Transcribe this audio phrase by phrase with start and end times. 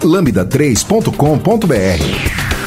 [0.00, 2.57] lambda3.com.br.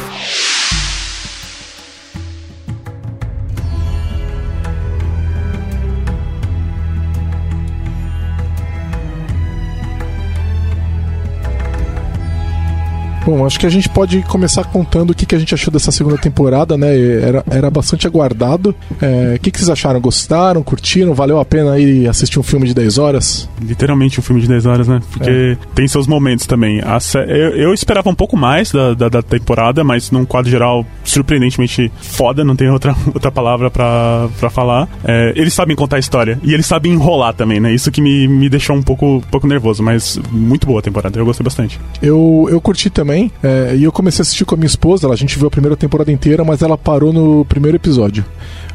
[13.32, 15.90] Bom, acho que a gente pode começar contando o que, que a gente achou dessa
[15.90, 16.94] segunda temporada, né?
[17.00, 18.76] Era, era bastante aguardado.
[19.02, 20.02] É, o que, que vocês acharam?
[20.02, 20.62] Gostaram?
[20.62, 21.14] Curtiram?
[21.14, 23.48] Valeu a pena ir assistir um filme de 10 horas?
[23.62, 25.00] Literalmente um filme de 10 horas, né?
[25.14, 25.58] Porque é.
[25.74, 26.82] tem seus momentos também.
[27.26, 31.90] Eu, eu, esperava um pouco mais da, da, da, temporada, mas num quadro geral, surpreendentemente
[32.02, 34.90] foda, não tem outra, outra palavra pra, pra falar.
[35.06, 37.74] É, eles sabem contar a história e eles sabem enrolar também, né?
[37.74, 41.18] Isso que me, me deixou um pouco, um pouco nervoso, mas muito boa a temporada,
[41.18, 41.80] eu gostei bastante.
[42.02, 43.32] Eu, eu curti também também.
[43.44, 45.76] É, e eu comecei a assistir com a minha esposa, a gente viu a primeira
[45.76, 48.26] temporada inteira, mas ela parou no primeiro episódio.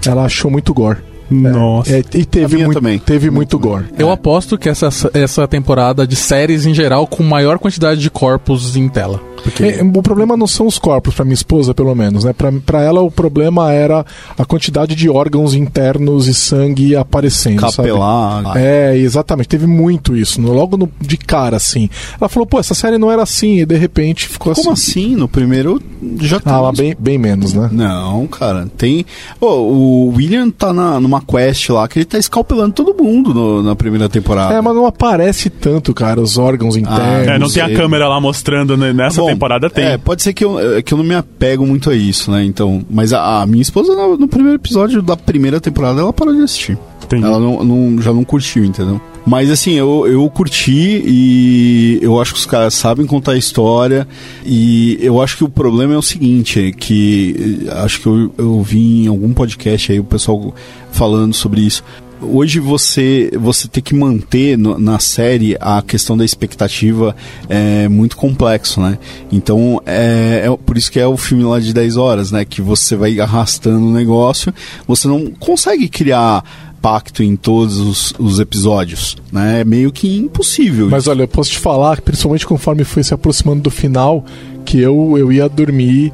[0.07, 0.99] Ela achou muito gore.
[1.29, 1.93] Nossa.
[1.93, 2.99] É, e teve, muito, também.
[2.99, 3.87] teve muito gore.
[3.99, 4.13] Eu é.
[4.13, 8.89] aposto que essa, essa temporada de séries em geral com maior quantidade de corpos em
[8.89, 9.21] tela.
[9.47, 9.63] Porque...
[9.65, 12.35] É, o problema não são os corpos, para minha esposa, pelo menos, né?
[12.35, 14.05] Para ela, o problema era
[14.37, 17.61] a quantidade de órgãos internos e sangue aparecendo.
[17.61, 18.43] Capelar.
[18.43, 18.59] Sabe?
[18.59, 19.49] É, exatamente.
[19.49, 20.41] Teve muito isso.
[20.43, 21.89] Logo no, de cara, assim.
[22.21, 24.93] Ela falou, pô, essa série não era assim, e de repente ficou Como assim.
[24.95, 25.17] Como assim?
[25.17, 25.81] No primeiro
[26.21, 26.53] já tem.
[26.53, 27.69] Ah, bem, bem menos, né?
[27.71, 28.69] Não, cara.
[28.77, 29.07] Tem.
[29.41, 33.63] Oh, o William tá na, numa quest lá que ele tá escalpelando todo mundo no,
[33.63, 34.55] na primeira temporada.
[34.55, 37.29] É, mas não aparece tanto, cara, os órgãos internos.
[37.29, 39.85] Ah, é, não tem a câmera lá mostrando né, nessa Bom, temporada tem.
[39.85, 42.45] É, pode ser que eu, é, que eu não me apego muito a isso, né?
[42.45, 46.35] Então, mas a, a minha esposa no, no, primeiro episódio da primeira temporada ela parou
[46.35, 46.79] de assistir.
[47.05, 47.25] Entendi.
[47.25, 49.01] Ela não, não, já não curtiu, entendeu?
[49.25, 54.07] Mas assim, eu, eu curti e eu acho que os caras sabem contar a história.
[54.45, 58.63] E eu acho que o problema é o seguinte: é que acho que eu, eu
[58.63, 60.55] vi em algum podcast aí o pessoal
[60.93, 61.85] falando sobre isso
[62.31, 67.15] hoje você você ter que manter no, na série a questão da expectativa
[67.49, 68.99] é muito complexo, né?
[69.31, 72.45] Então é, é, por isso que é o filme lá de 10 horas, né?
[72.45, 74.53] Que você vai arrastando o negócio,
[74.87, 76.45] você não consegue criar
[76.81, 79.63] pacto em todos os, os, episódios, né?
[79.63, 80.89] É meio que impossível.
[80.89, 84.25] Mas olha, eu posso te falar, principalmente conforme foi se aproximando do final,
[84.65, 86.13] que eu, eu ia dormir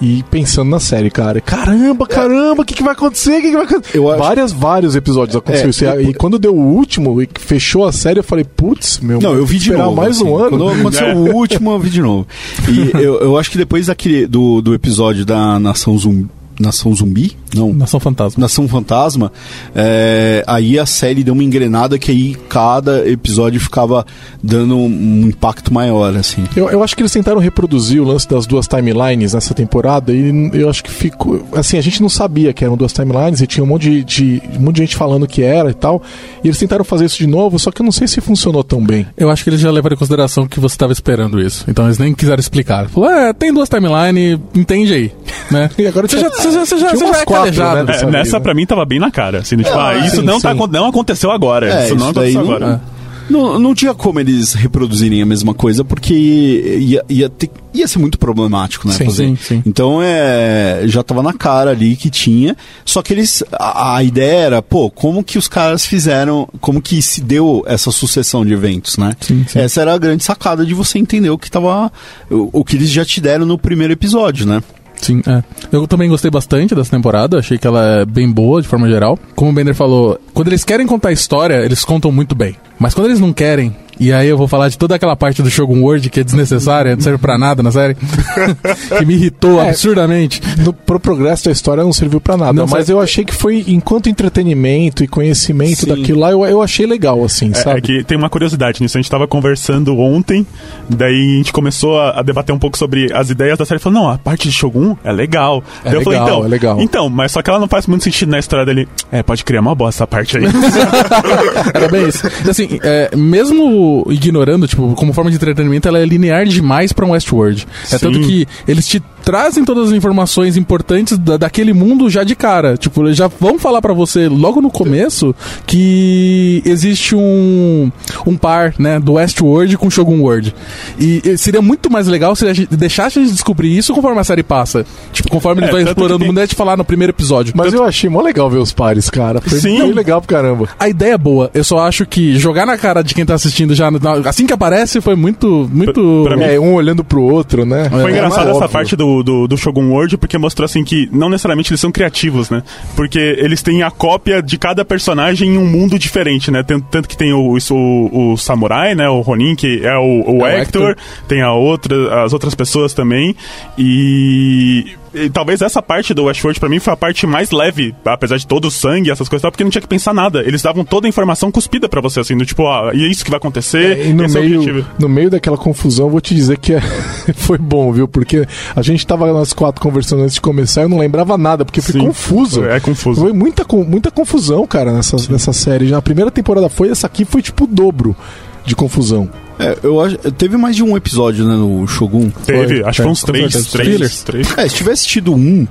[0.00, 1.40] e pensando na série, cara.
[1.40, 3.40] Caramba, caramba, o que, que vai acontecer?
[3.40, 3.96] Que que vai acontecer?
[3.96, 4.18] Eu acho...
[4.18, 5.84] Várias, vários episódios aconteceu é, isso.
[5.84, 6.10] Eu...
[6.10, 9.20] E quando deu o último e fechou a série, eu falei, putz, meu.
[9.20, 9.96] Não, eu vi de novo.
[9.96, 10.50] mais assim, um ano.
[10.50, 11.14] Quando aconteceu é.
[11.14, 12.26] o último, eu vi de novo.
[12.68, 16.28] E eu, eu acho que depois daquele, do, do episódio da Nação Zumbi
[16.58, 17.36] Nação Zumbi?
[17.54, 17.72] Não.
[17.72, 18.40] Nação Fantasma.
[18.40, 19.32] Nação Fantasma.
[19.74, 24.04] É, aí a série deu uma engrenada que aí cada episódio ficava
[24.42, 26.44] dando um impacto maior, assim.
[26.56, 30.50] Eu, eu acho que eles tentaram reproduzir o lance das duas timelines nessa temporada e
[30.52, 31.46] eu acho que ficou.
[31.52, 34.42] Assim, a gente não sabia que eram duas timelines e tinha um monte de, de
[34.56, 36.02] um monte de gente falando que era e tal.
[36.42, 38.84] E eles tentaram fazer isso de novo, só que eu não sei se funcionou tão
[38.84, 39.06] bem.
[39.16, 41.64] Eu acho que eles já levaram em consideração que você estava esperando isso.
[41.68, 42.88] Então eles nem quiseram explicar.
[42.88, 45.12] Falou, é, tem duas timelines, entende aí.
[45.50, 45.70] Né?
[45.78, 48.40] e agora você já, você já, você já, você já é quatro, né, é, Nessa,
[48.40, 49.38] pra mim, tava bem na cara.
[49.38, 51.72] Assim, tipo, ah, isso sim, não, tá, não aconteceu agora.
[51.72, 52.66] É, isso não aconteceu agora.
[52.66, 52.94] Não,
[53.28, 57.98] não, não tinha como eles reproduzirem a mesma coisa, porque ia, ia, ter, ia ser
[57.98, 58.94] muito problemático, né?
[58.94, 59.26] Sim, fazer.
[59.28, 59.62] Sim, sim.
[59.64, 62.56] Então é, já tava na cara ali que tinha.
[62.84, 63.42] Só que eles.
[63.52, 66.48] A, a, ideia era, pô, como que os caras fizeram.
[66.60, 69.16] Como que se deu essa sucessão de eventos, né?
[69.20, 69.58] Sim, sim.
[69.58, 71.90] Essa era a grande sacada de você entender o que tava.
[72.30, 74.62] O, o que eles já te deram no primeiro episódio, né?
[75.00, 75.42] Sim, é.
[75.70, 79.18] Eu também gostei bastante dessa temporada, achei que ela é bem boa de forma geral.
[79.34, 82.56] Como o Bender falou, quando eles querem contar a história, eles contam muito bem.
[82.78, 85.50] Mas quando eles não querem, E aí eu vou falar de toda aquela parte do
[85.50, 87.96] Shogun World que é desnecessária, não serve pra nada na série.
[88.98, 90.40] que me irritou é, absurdamente.
[90.58, 92.52] No, pro progresso da história não serviu pra nada.
[92.52, 95.88] Não, mas eu achei que foi, enquanto entretenimento e conhecimento Sim.
[95.88, 97.78] daquilo lá, eu, eu achei legal, assim, é, sabe?
[97.78, 98.96] É que tem uma curiosidade nisso.
[98.96, 100.46] A gente tava conversando ontem,
[100.88, 103.80] daí a gente começou a, a debater um pouco sobre as ideias da série.
[103.80, 105.62] Falou, não, a parte de Shogun é legal.
[105.84, 106.80] É legal, falei, então, é legal.
[106.80, 108.88] Então, mas só que ela não faz muito sentido na história dele.
[109.10, 110.44] É, pode criar uma bosta essa parte aí.
[111.72, 112.26] Era bem isso.
[112.48, 117.10] Assim, é, mesmo ignorando, tipo, como forma de entretenimento, ela é linear demais pra um
[117.10, 117.66] Westworld.
[117.90, 122.36] É tanto que eles te trazem todas as informações importantes da, daquele mundo já de
[122.36, 122.76] cara.
[122.76, 125.34] Tipo, eles já vão falar para você logo no começo
[125.66, 127.90] que existe um,
[128.26, 130.54] um par, né, do Westworld com Shogun World.
[130.98, 134.24] E, e seria muito mais legal se a gente deixasse de descobrir isso conforme a
[134.24, 134.84] série passa.
[135.12, 137.54] Tipo, conforme é, eles vão explorando o mundo, é de falar no primeiro episódio.
[137.56, 137.78] Mas tanto...
[137.78, 139.40] eu achei mó legal ver os pares, cara.
[139.40, 139.78] Foi Sim.
[139.78, 140.68] bem legal pro caramba.
[140.78, 141.50] A ideia é boa.
[141.54, 143.90] Eu só acho que jogar na cara de quem tá assistindo já
[144.26, 147.88] assim que aparece foi muito muito pra, pra é, um olhando pro outro, né?
[147.88, 151.28] Foi é, engraçado essa parte do do, do, Shogun World porque mostrou assim que não
[151.28, 152.62] necessariamente eles são criativos, né?
[152.96, 156.62] Porque eles têm a cópia de cada personagem em um mundo diferente, né?
[156.62, 159.08] Tanto que tem o, o, o Samurai, né?
[159.08, 162.92] O Ronin, que é o, o, é Hector, Hector, tem a outra, as outras pessoas
[162.92, 163.36] também.
[163.78, 168.36] E e talvez essa parte do Westworld para mim foi a parte mais leve, apesar
[168.36, 170.40] de todo o sangue, essas coisas, porque não tinha que pensar nada.
[170.40, 173.24] Eles davam toda a informação cuspida para você, assim, do tipo, ah, e é isso
[173.24, 173.98] que vai acontecer.
[173.98, 176.80] É, e no, meio, é no meio daquela confusão, vou te dizer que é,
[177.34, 178.08] foi bom, viu?
[178.08, 181.64] Porque a gente tava nós quatro conversando antes de começar e eu não lembrava nada,
[181.64, 182.64] porque foi confuso.
[182.64, 183.20] É confuso.
[183.20, 185.90] Foi muita, muita confusão, cara, nessa, nessa série.
[185.90, 188.16] Na primeira temporada foi, essa aqui foi tipo o dobro
[188.64, 189.28] de confusão.
[189.58, 190.16] É, eu acho.
[190.32, 192.30] Teve mais de um episódio, né, no Shogun?
[192.44, 194.58] Teve, foi, acho que foi uns três, três, três.
[194.58, 195.66] É, se tivesse tido um,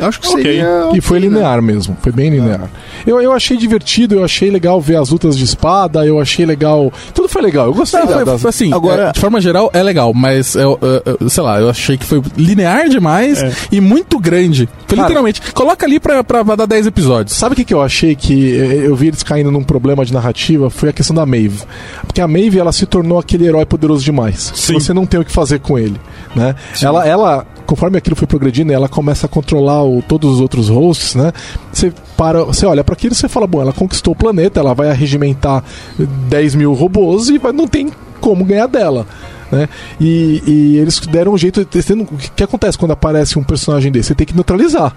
[0.00, 0.42] acho que okay.
[0.42, 0.90] seria.
[0.94, 1.72] E foi linear né?
[1.72, 2.68] mesmo, foi bem linear.
[3.06, 3.10] É.
[3.10, 6.92] Eu, eu achei divertido, eu achei legal ver as lutas de espada, eu achei legal.
[7.14, 8.44] Tudo foi legal, eu gostei Não, da, das...
[8.44, 11.68] Assim, agora, é, de forma geral, é legal, mas eu, eu, eu, sei lá, eu
[11.68, 13.52] achei que foi linear demais é.
[13.70, 14.68] e muito grande.
[14.86, 15.42] Foi Cara, literalmente.
[15.52, 17.36] Coloca ali pra, pra, pra dar 10 episódios.
[17.36, 20.70] Sabe o que, que eu achei que eu vi eles caindo num problema de narrativa?
[20.70, 21.62] Foi a questão da Maeve.
[22.06, 24.52] Porque a Maeve ela se tornou aquele herói poderoso demais.
[24.54, 24.74] Sim.
[24.74, 26.00] Você não tem o que fazer com ele.
[26.34, 26.54] Né?
[26.82, 31.14] Ela, ela, conforme aquilo foi progredindo, ela começa a controlar o, todos os outros hosts,
[31.14, 31.34] né?
[31.70, 34.74] Você para, você olha para aquilo e você fala, bom, ela conquistou o planeta, ela
[34.74, 35.62] vai arregimentar
[35.98, 37.92] 10 mil robôs e vai, não tem
[38.22, 39.06] como ganhar dela.
[39.52, 39.68] Né?
[40.00, 41.60] E, e eles deram um jeito.
[41.60, 44.08] O que acontece quando aparece um personagem desse?
[44.08, 44.96] Você tem que neutralizar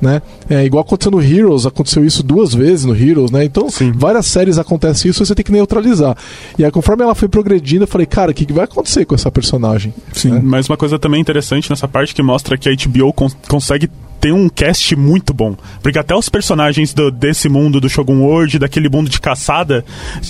[0.00, 0.22] né?
[0.48, 3.44] É igual aconteceu no Heroes, aconteceu isso duas vezes no Heroes, né?
[3.44, 3.92] Então, Sim.
[3.94, 6.16] várias séries acontece isso, você tem que neutralizar.
[6.58, 9.30] E aí, conforme ela foi progredindo, eu falei, cara, o que, vai acontecer com essa
[9.30, 9.92] personagem?
[10.12, 10.40] Sim, né?
[10.42, 13.90] mas uma coisa também interessante nessa parte que mostra que a HBO cons consegue
[14.20, 15.56] tem um cast muito bom.
[15.82, 19.84] Porque até os personagens do, desse mundo do Shogun World, daquele mundo de caçada,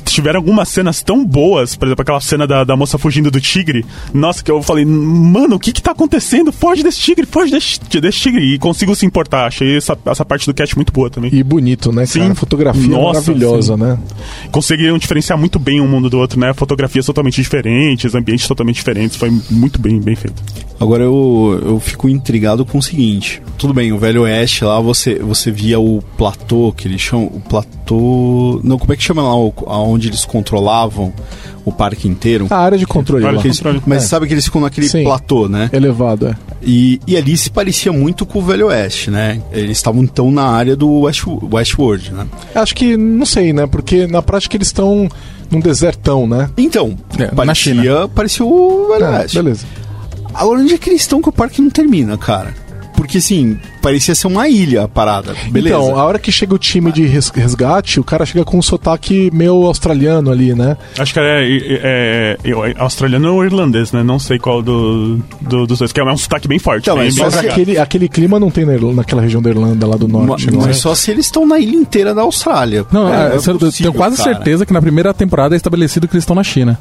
[0.04, 1.76] tiveram algumas cenas tão boas.
[1.76, 3.84] Por exemplo, aquela cena da, da moça fugindo do tigre.
[4.12, 6.52] Nossa, que eu falei, mano, o que que tá acontecendo?
[6.52, 8.54] Foge desse tigre, foge desse, desse tigre.
[8.54, 9.46] E consigo se importar.
[9.46, 11.30] Achei essa, essa parte do cast muito boa também.
[11.32, 12.06] E bonito, né?
[12.06, 12.20] Sim.
[12.20, 12.34] Cara?
[12.34, 13.82] Fotografia Nossa, maravilhosa, sim.
[13.82, 13.98] né?
[14.50, 16.52] Conseguiram diferenciar muito bem um mundo do outro, né?
[16.54, 19.16] Fotografias totalmente diferentes, ambientes totalmente diferentes.
[19.16, 20.42] Foi muito bem, bem feito.
[20.78, 23.40] Agora eu, eu fico intrigado com o seguinte.
[23.56, 27.26] Tudo bem, o Velho Oeste lá você, você via o platô, que eles chamam.
[27.26, 28.60] O platô.
[28.64, 31.12] Não, como é que chama lá onde eles controlavam
[31.62, 32.46] o parque inteiro?
[32.48, 33.22] A área de controle.
[33.22, 33.32] Lá.
[33.44, 34.06] Eles, mas é.
[34.06, 35.68] sabe que eles ficam naquele Sim, platô, né?
[35.72, 36.36] Elevado, é.
[36.62, 39.42] E, e ali se parecia muito com o Velho Oeste, né?
[39.52, 42.26] Eles estavam então na área do West, Westworld, né?
[42.54, 43.66] Acho que, não sei, né?
[43.66, 45.06] Porque na prática eles estão
[45.50, 46.50] num desertão, né?
[46.56, 48.08] Então, é, parecia, na China.
[48.08, 49.36] parecia o Velho é, Oeste.
[49.36, 49.66] Beleza.
[50.32, 52.65] Agora, onde é que eles estão que o parque não termina, cara?
[52.96, 55.34] Porque assim, parecia ser uma ilha a parada.
[55.50, 55.76] Beleza.
[55.76, 59.30] Então, a hora que chega o time de resgate, o cara chega com um sotaque
[59.32, 60.76] meio australiano ali, né?
[60.98, 64.02] Acho que é, é, é, é australiano ou irlandês, né?
[64.02, 66.82] Não sei qual do, do, dos dois, que é um sotaque bem forte.
[66.84, 69.96] Então, bem, mas bem aquele, aquele clima não tem na, naquela região da Irlanda, lá
[69.96, 70.50] do norte.
[70.50, 72.86] Mas, mas só se eles estão na ilha inteira da Austrália.
[72.90, 74.34] Não, é, é possível, tenho quase cara.
[74.34, 76.78] certeza que na primeira temporada é estabelecido que eles estão na China.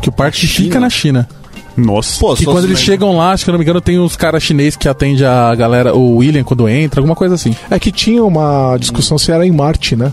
[0.00, 1.28] Que o parque fica na China.
[1.76, 2.18] Nossa.
[2.18, 4.76] Pô, que quando eles chegam lá, acho que não me engano, tem uns caras chineses
[4.76, 7.54] que atendem a galera, o William quando entra, alguma coisa assim.
[7.70, 10.12] É que tinha uma discussão se era em Marte, né?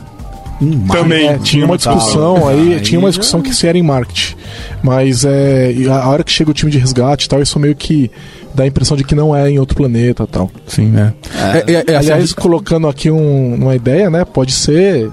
[0.92, 1.28] Também.
[1.28, 4.36] É, tinha uma discussão aí, aí, tinha uma discussão que se era em Marte.
[4.82, 8.10] Mas é, a hora que chega o time de resgate e tal, isso meio que
[8.56, 10.50] dá a impressão de que não é em outro planeta e tal.
[10.66, 11.14] Sim, né?
[11.36, 14.26] É, é, é, aliás, assim, colocando aqui um, uma ideia, né?
[14.26, 15.12] Pode ser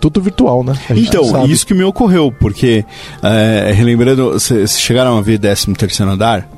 [0.00, 0.74] tudo virtual, né?
[0.90, 2.84] Então, isso que me ocorreu, porque,
[3.22, 6.48] é, relembrando, vocês chegaram a ver 13 terceiro andar?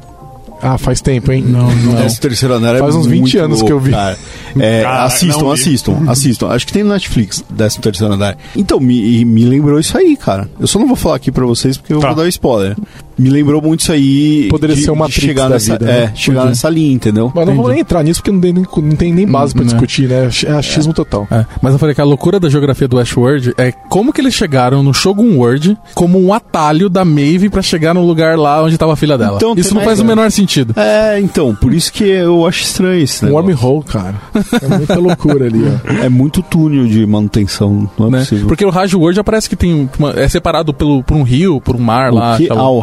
[0.61, 1.43] Ah, faz tempo, hein?
[1.47, 1.95] Não, não.
[1.95, 3.91] Décimo terceiro andar é Faz uns 20 muito anos louco, que eu vi.
[3.93, 4.19] Cara.
[4.59, 6.49] É, assistam, assistam, assistam.
[6.49, 8.37] Acho que tem no Netflix, décimo terceiro andar.
[8.57, 10.51] Então, me, me lembrou isso aí, cara.
[10.59, 12.09] Eu só não vou falar aqui pra vocês porque eu Tá.
[12.09, 12.77] vou dar spoiler.
[13.19, 14.49] Me lembrou muito isso aí.
[14.51, 16.13] Poderia de- ser uma chegar nessa, vida, É, né?
[16.15, 16.49] chegar Podia.
[16.51, 17.33] nessa linha, entendeu?
[17.35, 19.63] Mas não vou nem entrar nisso porque não tem nem, não tem nem base pra
[19.63, 19.71] Hum, né.
[19.73, 20.29] discutir, né?
[20.47, 21.27] É achismo total.
[21.31, 24.35] É, mas eu falei que a loucura da geografia do Westworld é como que eles
[24.35, 28.77] chegaram no Shogun World como um atalho da Maeve pra chegar no lugar lá onde
[28.79, 29.37] tava a filha dela.
[29.37, 30.75] Então, isso não faz o menor sentido.
[30.77, 33.49] É, então, por isso que eu acho estranho esse Um negócio.
[33.49, 34.15] wormhole, cara.
[34.63, 36.05] É muita loucura ali, ó.
[36.05, 38.19] É muito túnel de manutenção, não é Né?
[38.21, 38.47] possível.
[38.49, 41.77] Porque o Raj World parece que tem uma- é separado pelo, por um rio, por
[41.77, 42.35] um mar lá.
[42.35, 42.61] o que sabe?
[42.61, 42.79] há o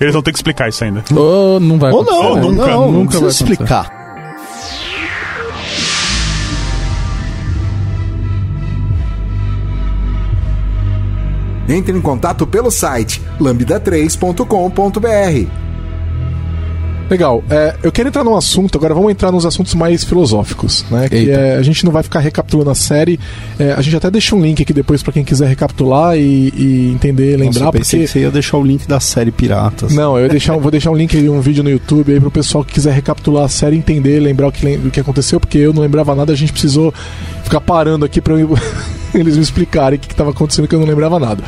[0.00, 1.04] Eles vão ter que explicar isso ainda.
[1.10, 2.22] Oh, não vai Ou acontecer.
[2.22, 4.02] não, nunca, não, não, nunca vai explicar.
[11.68, 15.50] Entre em contato pelo site lambda3.com.br.
[17.12, 17.44] Legal.
[17.50, 21.10] É, eu quero entrar num assunto, agora vamos entrar nos assuntos mais filosóficos, né?
[21.10, 23.20] Que é, a gente não vai ficar recapitulando a série.
[23.58, 26.90] É, a gente até deixa um link aqui depois pra quem quiser recapitular e, e
[26.94, 28.06] entender, Nossa, lembrar, eu pensei porque.
[28.06, 29.92] que você ia deixar o link da série Piratas.
[29.92, 32.64] Não, eu deixar, vou deixar um link de um vídeo no YouTube aí pro pessoal
[32.64, 35.82] que quiser recapitular a série, entender, lembrar o que, o que aconteceu, porque eu não
[35.82, 36.94] lembrava nada, a gente precisou
[37.52, 38.58] ficar parando aqui eu-
[39.14, 41.44] eles me explicarem o que estava acontecendo, que eu não lembrava nada.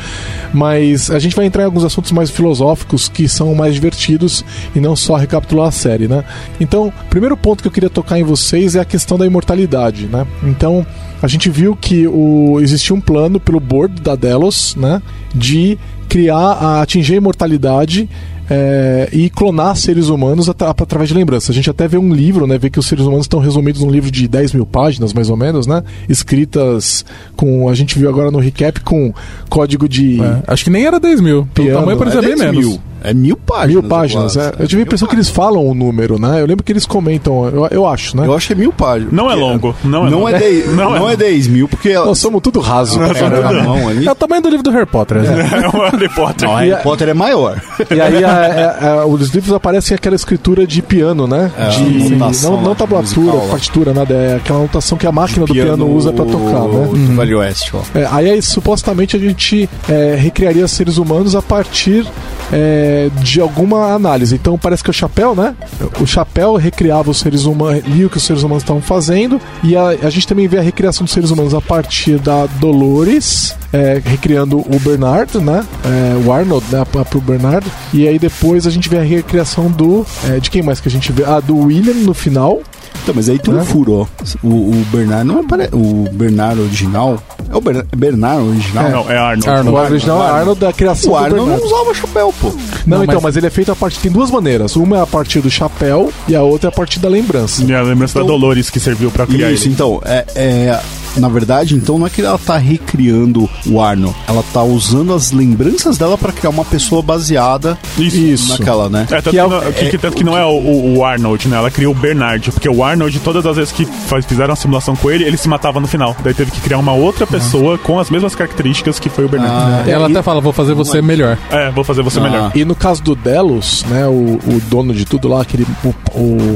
[0.53, 4.45] Mas a gente vai entrar em alguns assuntos mais filosóficos que são mais divertidos
[4.75, 6.23] e não só recapitular a série, né?
[6.59, 10.27] Então, primeiro ponto que eu queria tocar em vocês é a questão da imortalidade, né?
[10.43, 10.85] Então,
[11.21, 15.01] a gente viu que o, existia um plano pelo board da Delos, né?
[15.33, 15.75] De
[16.07, 18.07] criar, a, atingir a imortalidade
[18.49, 21.51] é, e clonar seres humanos atra- através de lembrança.
[21.51, 22.57] A gente até vê um livro, né?
[22.57, 25.37] Vê que os seres humanos estão resumidos num livro de 10 mil páginas, mais ou
[25.37, 25.83] menos, né?
[26.07, 27.69] Escritas com.
[27.69, 29.13] A gente viu agora no recap com
[29.49, 30.21] código de.
[30.21, 31.47] É, acho que nem era 10 mil.
[31.53, 32.65] Pelo Piano, tamanho parecia é bem 10 menos.
[32.67, 32.81] mil.
[33.03, 33.69] É mil páginas.
[33.71, 34.49] Mil páginas, quase.
[34.49, 34.63] é.
[34.63, 36.41] Eu tive a impressão que eles falam o número, né?
[36.41, 38.25] Eu lembro que eles comentam, eu, eu acho, né?
[38.25, 39.13] Eu acho que é mil páginas.
[39.13, 40.29] Não é longo, não é não longo.
[40.29, 42.99] é 10, Não não, é é 10 mil, porque ela Nós somos tudo raso.
[42.99, 44.07] pega na mão ali.
[44.07, 45.17] É o tamanho do livro do Harry Potter.
[45.21, 45.49] né?
[45.63, 46.47] É o Harry Potter.
[46.49, 47.61] Não, Harry Potter é maior.
[47.89, 51.51] E aí a- a- a- os livros aparecem aquela escritura de piano, né?
[51.57, 54.13] É, de notação não, não tablatura, musical partitura, nada.
[54.13, 56.87] É aquela notação que a máquina do piano usa pra tocar, né?
[56.87, 57.81] do Velho Oeste, ó.
[57.97, 62.05] É, aí, aí, supostamente a gente é, recriaria seres humanos a partir
[62.51, 64.35] é, de alguma análise.
[64.35, 65.55] Então parece que o chapéu, né?
[65.99, 69.75] O chapéu recriava os seres humanos, lia o que os seres humanos estavam fazendo, e
[69.75, 74.01] a, a gente também vê a recriação dos seres humanos a partir da Dolores, é,
[74.03, 75.65] recriando o Bernard, né?
[75.83, 76.83] É, o Arnold, né?
[77.09, 77.65] Pro Bernard.
[77.93, 80.05] E aí depois a gente vê a recriação do.
[80.29, 81.23] é, de quem mais que a gente vê?
[81.23, 82.61] Ah, do William no final.
[83.05, 84.05] Então, mas aí tem um furo, ó.
[84.41, 85.69] O, o Bernard não apare...
[85.71, 87.21] O Bernard original.
[87.51, 87.85] É o Ber...
[87.95, 88.89] Bernard original?
[88.89, 89.47] Não, é Arnold.
[89.47, 89.77] Arnold.
[89.77, 90.59] O original é Arnold.
[90.59, 92.47] Da criação O Arnold não usava chapéu, pô.
[92.87, 93.37] Não, Não, então, mas- mas...
[93.37, 93.99] ele é feito a partir.
[93.99, 94.75] Tem duas maneiras.
[94.75, 97.63] Uma é a partir do chapéu e a outra é a partir da lembrança.
[97.63, 99.75] Minha lembrança da Dolores que serviu pra criar Isso, ele.
[99.75, 100.79] então, é, é-
[101.17, 104.15] Na verdade, então não é que ela tá recriando o Arnold.
[104.27, 108.49] Ela tá usando as lembranças dela pra criar uma pessoa baseada Isso.
[108.57, 109.03] naquela, né?
[109.09, 110.97] É, tanto Que que, é o- não, que- que- tanto que não é o, o-
[110.97, 111.57] o Arnold, né?
[111.57, 114.95] Ela criou o Bernard, porque o Arnold, todas as vezes que faz- fizeram a simulação
[114.95, 116.15] com ele, ele se matava no final.
[116.23, 119.55] Daí teve que criar uma outra pessoa com as mesmas características que foi o Bernard.
[119.55, 121.37] Ah, Ela e- até fala, vou fazer você melhor.
[121.49, 122.23] É, vou fazer você Ah.
[122.23, 122.51] melhor.
[122.55, 124.11] E no caso do Delos, né, o,
[124.45, 126.53] o dono de tudo lá, aquele, o, o,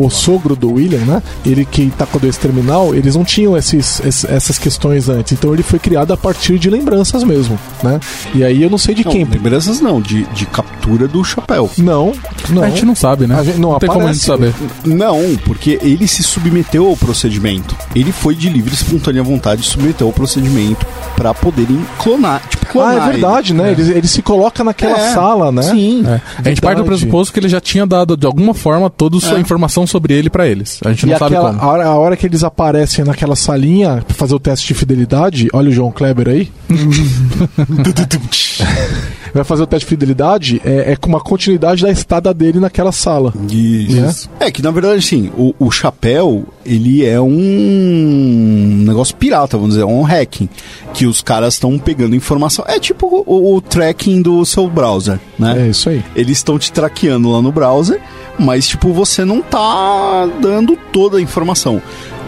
[0.00, 3.56] o, o sogro do William, né, ele que tá com doença terminal, eles não tinham
[3.56, 7.98] esses, esse- essas questões antes, então ele foi criado a partir de lembranças mesmo, né,
[8.34, 9.24] e aí eu não sei de não, quem.
[9.24, 11.70] lembranças não, de, de captura do chapéu.
[11.78, 12.12] Não,
[12.50, 12.62] não.
[12.62, 13.34] A gente não sabe, né?
[13.38, 14.54] A gente- não tem como a gente saber.
[14.84, 17.74] Não, porque ele se submeteu ao procedimento.
[17.94, 22.72] Ele foi de livre e espontânea vontade submeteu ao procedimento pra poderem clonar, tipo, Ah,
[22.72, 23.62] clonar é verdade, ele.
[23.62, 23.72] né?
[23.72, 25.62] Ele, ele se coloca naquela É, sala, né?
[25.62, 26.04] Sim.
[26.06, 26.20] É.
[26.38, 29.20] A gente parte do pressuposto que ele já tinha dado, de alguma forma, toda a
[29.20, 29.40] sua É.
[29.40, 30.80] informação sobre ele pra eles.
[30.84, 31.62] A gente E não sabe aquela, como.
[31.62, 35.48] a, hora, a hora que eles aparecem naquela salinha pra fazer o teste de fidelidade,
[35.52, 36.50] olha o João Kleber aí.
[39.32, 42.92] Vai fazer o teste de fidelidade, é, é com uma continuidade da estada dele naquela
[42.92, 43.32] sala.
[43.48, 44.28] Isso.
[44.40, 49.84] É que na verdade, assim, o, o chapéu, ele é um negócio pirata, vamos dizer,
[49.84, 50.48] um hacking.
[50.92, 52.64] Que os caras estão pegando informação.
[52.66, 55.66] É tipo o, o tracking do seu browser, né?
[55.66, 56.04] É isso aí.
[56.16, 58.00] Eles estão te traqueando lá no browser,
[58.38, 61.80] mas tipo, você não tá dando toda a informação.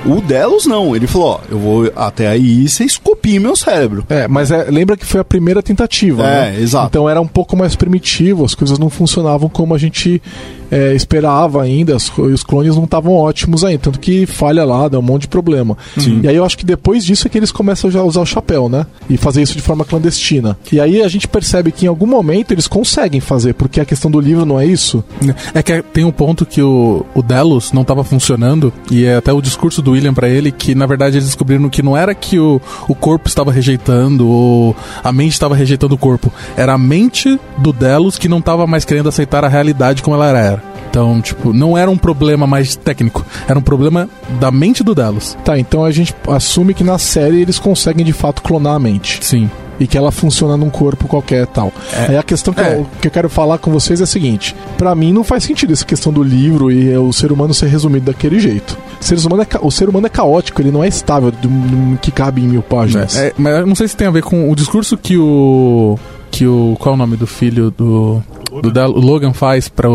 [0.04, 4.04] O Delos não, ele falou, ó, eu vou até aí, vocês copiem meu cérebro.
[4.08, 6.60] É, mas é, lembra que foi a primeira tentativa, É, né?
[6.60, 6.88] exato.
[6.88, 10.20] Então era um pouco mais primitivo, as coisas não funcionavam como a gente
[10.72, 14.98] é, esperava ainda, os, os clones não estavam ótimos ainda, tanto que falha lá, dá
[14.98, 15.76] um monte de problema.
[15.98, 16.20] Sim.
[16.22, 18.26] E aí eu acho que depois disso é que eles começam já a usar o
[18.26, 18.86] chapéu, né?
[19.10, 20.56] E fazer isso de forma clandestina.
[20.72, 24.10] E aí a gente percebe que em algum momento eles conseguem fazer, porque a questão
[24.10, 25.04] do livro não é isso.
[25.52, 29.32] É que tem um ponto que o, o Delos não estava funcionando, e é até
[29.32, 32.38] o discurso do William para ele que na verdade eles descobriram que não era que
[32.38, 34.74] o, o corpo estava rejeitando ou
[35.04, 38.86] a mente estava rejeitando o corpo, era a mente do Delos que não estava mais
[38.86, 40.61] querendo aceitar a realidade como ela era.
[40.92, 45.38] Então, tipo, não era um problema mais técnico, era um problema da mente do Delos.
[45.42, 49.24] Tá, então a gente assume que na série eles conseguem de fato clonar a mente.
[49.24, 51.72] Sim e que ela funciona num corpo qualquer tal.
[51.92, 52.10] É.
[52.10, 52.74] Aí a questão que, é.
[52.74, 55.72] eu, que eu quero falar com vocês é a seguinte: para mim não faz sentido
[55.72, 58.78] essa questão do livro e o ser humano ser resumido daquele jeito.
[59.00, 61.98] O ser humano é, o ser humano é caótico, ele não é estável do, do
[61.98, 63.16] que cabe em mil páginas.
[63.16, 65.98] É, mas eu não sei se tem a ver com o discurso que o
[66.32, 66.76] que o.
[66.80, 68.22] Qual é o nome do filho do.
[68.60, 69.88] Do o Logan faz para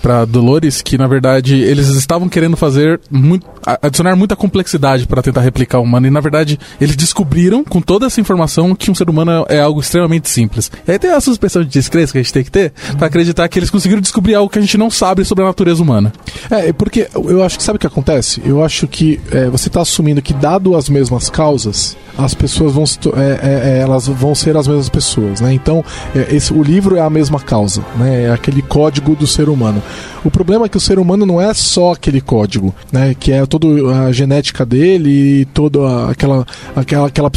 [0.00, 3.46] para Dolores que na verdade eles estavam querendo fazer muito,
[3.80, 8.06] adicionar muita complexidade para tentar replicar o humano e na verdade eles descobriram com toda
[8.06, 10.70] essa informação que um ser humano é algo extremamente simples.
[10.86, 13.48] E aí tem a suspensão de descrença que a gente tem que ter para acreditar
[13.48, 16.12] que eles conseguiram descobrir algo que a gente não sabe sobre a natureza humana.
[16.50, 18.42] É, porque eu acho que sabe o que acontece?
[18.44, 22.84] Eu acho que é, você está assumindo que dado as mesmas causas, as pessoas vão
[23.16, 25.52] é, é, é, elas vão ser as mesmas pessoas, né?
[25.52, 28.24] Então é, esse, o livro é a mesma causa, né?
[28.24, 29.82] É aquele código do ser humano.
[30.24, 33.14] O problema é que o ser humano não é só aquele código, né?
[33.18, 33.66] Que é toda
[34.06, 37.30] a genética dele e toda aquela, aquela, aquela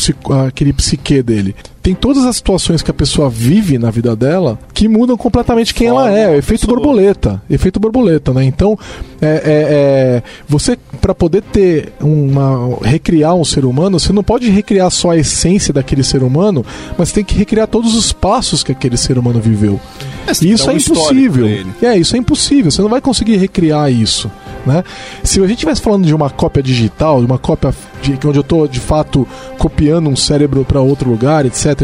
[0.47, 1.55] aquele psique dele
[1.85, 5.87] tem todas as situações que a pessoa vive na vida dela que mudam completamente quem
[5.87, 6.37] Fala, ela é.
[6.39, 6.79] Efeito pessoa.
[6.79, 7.39] borboleta.
[7.47, 8.43] Efeito borboleta, né?
[8.43, 8.75] Então,
[9.21, 12.75] é, é, é você, para poder ter uma.
[12.81, 16.65] recriar um ser humano, você não pode recriar só a essência daquele ser humano,
[16.97, 19.79] mas tem que recriar todos os passos que aquele ser humano viveu.
[20.25, 21.45] É, isso é impossível.
[21.83, 22.71] É, isso é impossível.
[22.71, 24.31] Você não vai conseguir recriar isso.
[24.65, 24.83] Né?
[25.23, 28.41] Se a gente estivesse falando de uma cópia digital, de uma cópia de, onde eu
[28.41, 31.81] estou de fato copiando um cérebro para outro lugar, etc.,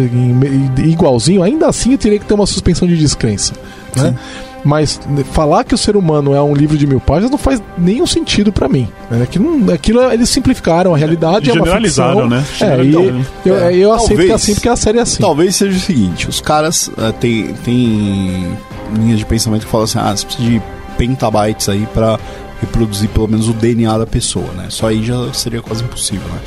[0.83, 3.53] igualzinho, ainda assim eu teria que ter uma suspensão de descrença.
[3.95, 4.15] Né?
[4.63, 4.99] Mas
[5.31, 8.51] falar que o ser humano é um livro de mil páginas não faz nenhum sentido
[8.51, 8.87] para mim.
[9.09, 9.23] Né?
[9.23, 12.29] Aquilo, aquilo eles simplificaram a realidade, é, é uma ficção.
[12.29, 12.45] né?
[12.61, 13.75] É, e eu, é.
[13.75, 15.21] eu aceito talvez, que é assim porque a série é assim.
[15.21, 18.55] Talvez seja o seguinte: os caras uh, têm tem
[18.95, 20.61] linhas de pensamento que falam assim, ah, você precisa de
[21.01, 22.19] pentabytes aí para
[22.59, 24.67] reproduzir pelo menos o DNA da pessoa, né?
[24.69, 26.39] Só aí já seria quase impossível, né?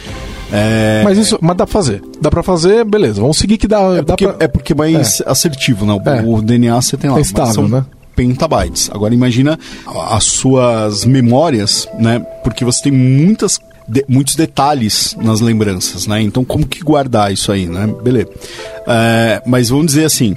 [0.53, 1.03] É...
[1.03, 2.03] Mas isso, mas dá pra fazer.
[2.21, 3.21] Dá pra fazer, beleza.
[3.21, 3.81] Vamos seguir que dá.
[3.97, 4.37] É porque, pra...
[4.39, 5.29] é porque é mais é.
[5.29, 5.93] assertivo, né?
[5.93, 6.23] O, é.
[6.23, 7.19] o, DNA você tem lá.
[7.19, 7.85] É estável, né?
[8.15, 8.89] Pentabytes.
[8.93, 9.59] Agora imagina
[10.09, 12.21] as suas memórias, né?
[12.45, 16.23] Porque você tem muitas de, muitos detalhes nas lembranças, né?
[16.23, 17.93] Então como que guardar isso aí, né?
[18.05, 18.29] Beleza.
[18.87, 20.37] É, mas vamos dizer assim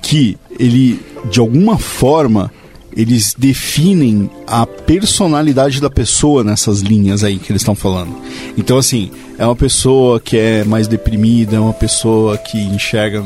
[0.00, 0.98] que ele
[1.30, 2.50] de alguma forma
[2.96, 8.14] eles definem a personalidade da pessoa nessas linhas aí que eles estão falando.
[8.56, 13.24] Então, assim, é uma pessoa que é mais deprimida, é uma pessoa que enxerga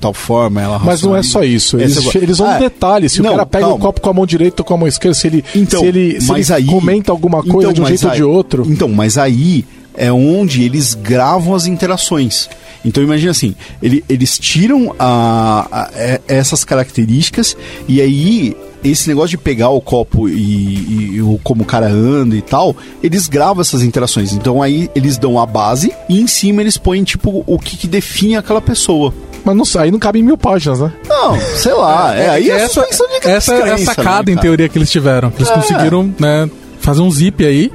[0.00, 1.78] tal forma, ela Mas não é só isso.
[1.78, 2.18] Eles, Essa...
[2.18, 3.12] eles vão ah, detalhes.
[3.12, 3.76] Se não, o cara pega calma.
[3.76, 5.86] o copo com a mão direita ou com a mão esquerda, se ele, então, se
[5.86, 8.66] ele, se ele aí, comenta alguma coisa então, de um jeito aí, ou de outro.
[8.68, 12.48] Então, mas aí é onde eles gravam as interações.
[12.84, 19.30] Então imagina assim, ele, eles tiram a, a, a, essas características e aí esse negócio
[19.30, 23.60] de pegar o copo e, e, e, como o cara anda e tal, eles gravam
[23.60, 24.32] essas interações.
[24.32, 27.86] Então aí eles dão a base e em cima eles põem tipo o que, que
[27.86, 29.14] define aquela pessoa.
[29.44, 30.92] Mas não, aí não cabe em mil páginas, né?
[31.08, 32.16] Não, sei lá.
[32.16, 32.86] É, é aí é essa,
[33.24, 35.30] essa é a sacada né, em teoria que eles tiveram.
[35.30, 35.54] Que eles é.
[35.54, 36.48] conseguiram, né,
[36.82, 37.72] fazer um zip aí.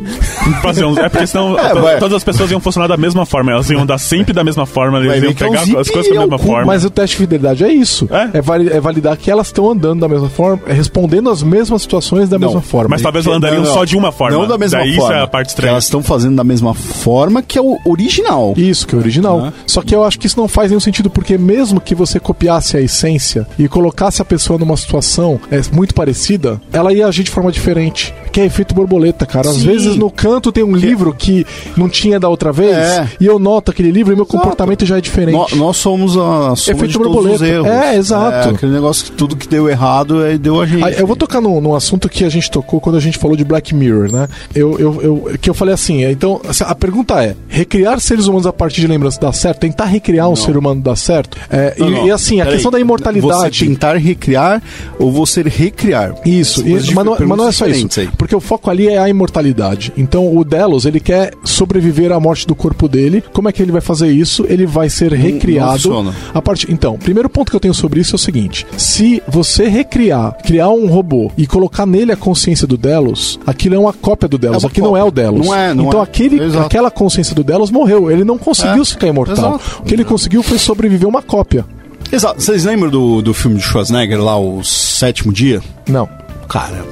[0.62, 3.52] fazer um É porque senão é, todas as pessoas iam funcionar da mesma forma.
[3.52, 6.38] Elas iam andar sempre da mesma forma, eles iam pegar um as coisas da mesma
[6.38, 6.66] forma.
[6.66, 8.08] Mas o teste de fidelidade é isso.
[8.12, 12.30] É, é, validar que elas estão andando da mesma forma, é respondendo as mesmas situações
[12.30, 12.90] da não, mesma forma.
[12.90, 14.38] Mas talvez elas andariam não, só de uma forma.
[14.38, 15.14] Não da mesma Daí forma.
[15.14, 15.72] Isso é a parte estranha.
[15.72, 18.54] elas estão fazendo da mesma forma que é o original.
[18.58, 19.52] Isso, que é o original.
[19.66, 22.78] Só que eu acho que isso não faz nenhum sentido, porque mesmo que você copiasse
[22.78, 27.32] a essência e colocasse a pessoa numa situação é, muito parecida, ela ia agir de
[27.32, 28.14] forma diferente.
[28.38, 29.50] Que é efeito borboleta, cara.
[29.50, 29.66] Às Sim.
[29.66, 30.86] vezes no canto tem um que...
[30.86, 31.44] livro que
[31.76, 33.10] não tinha da outra vez é.
[33.20, 34.38] e eu noto aquele livro e meu exato.
[34.38, 35.56] comportamento já é diferente.
[35.56, 37.66] No, nós somos a soma Efeito de todos os erros.
[37.66, 38.50] É, exato.
[38.50, 40.84] É, aquele negócio que tudo que deu errado é, deu a gente.
[40.84, 43.36] Aí, eu vou tocar num, num, assunto que a gente tocou quando a gente falou
[43.36, 44.28] de Black Mirror, né?
[44.54, 48.46] Eu, eu, eu que eu falei assim, é, então a pergunta é, recriar seres humanos
[48.46, 49.62] a partir de lembranças dá certo?
[49.62, 50.36] Tentar recriar um não.
[50.36, 51.40] ser humano dá certo?
[51.50, 52.08] É, não, e, não.
[52.08, 52.74] e, assim, a Pera questão aí.
[52.74, 53.58] da imortalidade...
[53.58, 54.62] Você tentar recriar
[55.00, 56.14] ou você recriar?
[56.24, 58.00] Isso, isso mas, não, mas não é só isso.
[58.00, 58.08] Aí.
[58.28, 59.94] Porque o foco ali é a imortalidade.
[59.96, 63.24] Então o Delos, ele quer sobreviver à morte do corpo dele.
[63.32, 64.46] Como é que ele vai fazer isso?
[64.50, 65.90] Ele vai ser recriado.
[65.90, 66.70] Não, não a partir.
[66.70, 70.68] Então, primeiro ponto que eu tenho sobre isso é o seguinte: se você recriar, criar
[70.72, 74.66] um robô e colocar nele a consciência do Delos, aquilo é uma cópia do Delos.
[74.66, 75.48] É Aqui não é o Delos.
[75.48, 76.04] Não é, não então é.
[76.04, 78.12] aquele, aquela consciência do Delos morreu.
[78.12, 78.86] Ele não conseguiu é.
[78.86, 79.56] ficar imortal.
[79.56, 79.82] Exato.
[79.84, 81.66] O que ele conseguiu foi sobreviver uma cópia.
[82.12, 82.42] Exato.
[82.42, 85.62] Vocês lembram do, do filme de Schwarzenegger lá, O Sétimo Dia?
[85.88, 86.10] Não.
[86.48, 86.88] Caramba.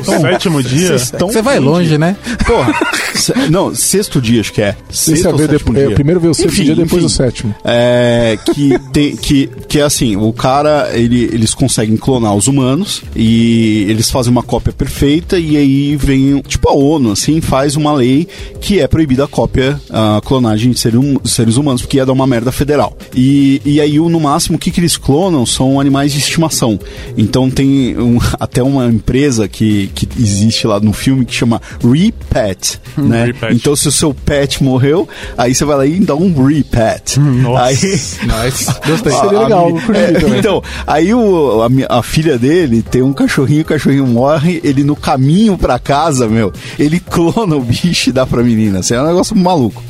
[0.00, 0.98] O sétimo dia?
[0.98, 2.16] Você vai longe, né?
[2.46, 2.72] Porra.
[3.50, 4.76] não, sexto dia, acho que é.
[4.90, 7.54] Sexto ou depois, é, primeiro veio o sexto enfim, dia, depois enfim, o sétimo.
[7.64, 13.02] É, que, tem, que, que é assim, o cara, ele, eles conseguem clonar os humanos
[13.14, 17.92] e eles fazem uma cópia perfeita e aí vem, tipo a ONU, assim, faz uma
[17.92, 18.28] lei
[18.60, 22.12] que é proibida a cópia, a clonagem de seres, hum, seres humanos, porque ia dar
[22.12, 22.96] uma merda federal.
[23.14, 26.78] E, e aí, no máximo, o que, que eles clonam são animais de estimação.
[27.16, 32.78] Então tem um, até uma empresa que, que existe lá no filme que chama Repet,
[32.98, 33.26] hum, né?
[33.26, 33.54] Repet.
[33.54, 35.08] Então se o seu pet morreu,
[35.38, 37.18] aí você vai lá e dá um Repet.
[37.18, 37.64] Hum, nossa.
[37.64, 37.76] Aí,
[38.44, 38.66] nice.
[38.86, 39.12] Gostei.
[39.12, 39.70] Seria legal.
[39.94, 44.84] É, então, aí o, a, a, filha dele tem um cachorrinho, o cachorrinho morre, ele
[44.84, 48.80] no caminho pra casa, meu, ele clona o bicho e dá pra menina.
[48.80, 49.82] Assim, é um negócio maluco.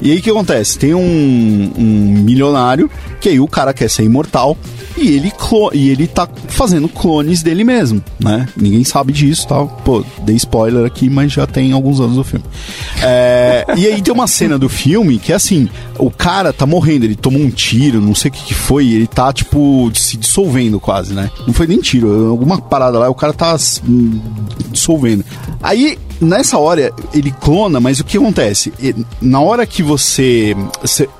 [0.00, 0.78] E aí o que acontece?
[0.78, 4.56] Tem um, um milionário que aí o cara quer ser imortal
[4.96, 5.32] e ele,
[5.72, 8.33] e ele tá fazendo clones dele mesmo, né?
[8.56, 9.64] Ninguém sabe disso, tá?
[9.64, 12.44] Pô, dei spoiler aqui, mas já tem alguns anos do filme.
[13.02, 15.68] É, e aí tem uma cena do filme que é assim,
[15.98, 19.06] o cara tá morrendo, ele tomou um tiro, não sei o que, que foi, ele
[19.06, 21.30] tá, tipo, se dissolvendo quase, né?
[21.46, 24.20] Não foi nem tiro, alguma parada lá, o cara tá hum,
[24.70, 25.24] dissolvendo.
[25.62, 28.72] Aí nessa hora ele clona, mas o que acontece?
[29.20, 30.56] Na hora que você.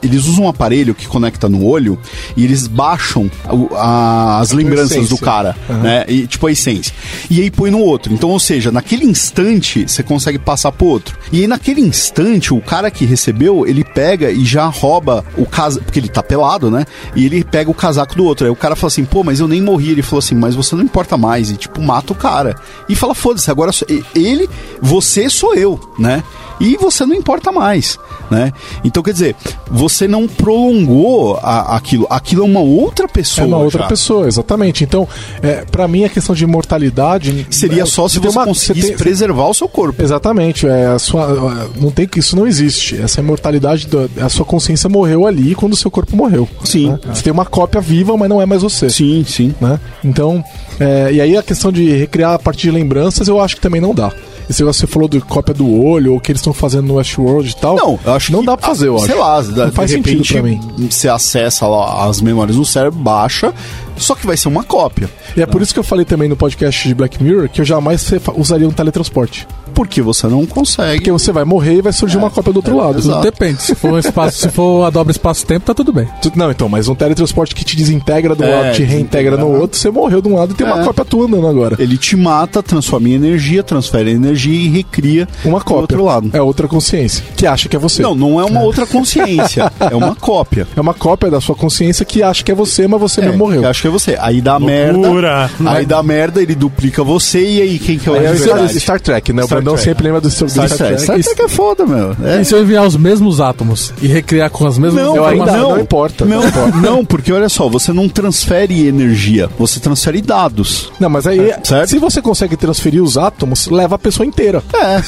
[0.03, 1.99] Eles usam um aparelho que conecta no olho
[2.37, 3.31] e eles baixam
[3.77, 5.81] a, as a lembranças do cara, uhum.
[5.81, 6.05] né?
[6.09, 6.95] E, tipo a essência.
[7.31, 8.13] E aí põe no outro.
[8.13, 11.17] Então, ou seja, naquele instante você consegue passar pro outro.
[11.33, 15.85] E aí naquele instante, o cara que recebeu, ele pega e já rouba o casaco.
[15.85, 16.85] Porque ele tá pelado, né?
[17.15, 18.47] E ele pega o casaco do outro.
[18.47, 19.91] Aí o cara fala assim, pô, mas eu nem morri.
[19.91, 21.51] Ele falou assim, mas você não importa mais.
[21.51, 22.57] E tipo, mata o cara.
[22.89, 23.71] E fala, foda-se, agora
[24.15, 24.49] ele
[24.85, 26.23] você sou eu, né?
[26.61, 27.99] E você não importa mais,
[28.31, 28.53] né?
[28.85, 29.37] Então, quer dizer,
[29.69, 32.07] você não prolongou a, aquilo.
[32.09, 33.45] Aquilo é uma outra pessoa.
[33.45, 33.89] É uma outra já.
[33.89, 34.85] pessoa, exatamente.
[34.85, 35.09] Então,
[35.43, 37.47] é, para mim, a questão de imortalidade...
[37.51, 40.01] Seria é, só se você, uma, conseguisse tem, preservar o seu corpo.
[40.01, 40.67] Exatamente.
[40.67, 43.01] É, a sua, não tem, isso não existe.
[43.03, 43.89] Essa imortalidade,
[44.21, 46.49] a sua consciência morreu ali quando o seu corpo morreu.
[46.65, 46.91] Sim.
[46.91, 46.99] Né?
[47.13, 48.89] Você tem uma cópia viva, mas não é mais você.
[48.89, 49.55] Sim, sim.
[49.61, 49.81] Né?
[50.05, 50.45] Então,
[50.79, 53.81] é, e aí a questão de recriar a partir de lembranças, eu acho que também
[53.81, 54.13] não dá.
[54.49, 56.95] Esse negócio que você falou de cópia do olho, ou que eles estão fazendo no
[56.95, 57.77] Westworld e tal.
[57.77, 59.47] Não, eu acho Não dá pra fazer, eu sei acho.
[59.47, 60.89] Sei lá, não faz repente, sentido pra mim.
[60.91, 63.55] Você acessa lá as memórias do cérebro, baixa,
[63.97, 65.09] só que vai ser uma cópia.
[65.37, 67.65] E é por isso que eu falei também no podcast de Black Mirror que eu
[67.65, 69.47] jamais usaria um teletransporte.
[69.75, 70.97] Porque você não consegue.
[70.97, 73.03] Porque você vai morrer e vai surgir é, uma cópia do outro é, lado.
[73.03, 73.63] Tudo depende.
[73.63, 76.09] Se for, espaço, se for a dobra espaço-tempo, tá tudo bem.
[76.35, 79.79] Não, então, mas um teletransporte que te desintegra do é, lado, te reintegra no outro,
[79.79, 80.85] você morreu de um lado e tem uma é.
[80.85, 81.77] cópia tua andando agora.
[81.79, 85.75] Ele te mata, transforma em energia, transfere energia e recria uma cópia.
[85.75, 86.31] Do outro lado.
[86.33, 88.03] É outra consciência, que acha que é você.
[88.03, 89.73] Não, não é uma outra consciência.
[89.81, 90.67] é uma cópia.
[90.77, 93.39] É uma cópia da sua consciência que acha que é você, mas você é, mesmo
[93.39, 93.61] morreu.
[93.63, 94.17] Que acha que é você.
[94.21, 95.51] Aí dá Loucura.
[95.59, 95.71] merda.
[95.71, 99.33] Aí dá merda, ele duplica você e aí quem que é o é Star Trek,
[99.33, 99.45] né?
[99.45, 101.01] O Brandão sempre lembra do seu Star, Trek.
[101.01, 102.15] Star Trek é foda, meu.
[102.23, 102.43] É.
[102.43, 105.53] E se eu enviar os mesmos átomos e recriar com as mesmas não, eu ainda
[105.53, 106.25] não, não importa.
[106.25, 106.43] Não,
[106.81, 110.93] não, porque olha só, você não transfere energia, você transfere dados.
[111.01, 114.63] Não, mas aí, é, se você consegue transferir os átomos, leva a pessoa inteira.
[114.75, 115.03] É.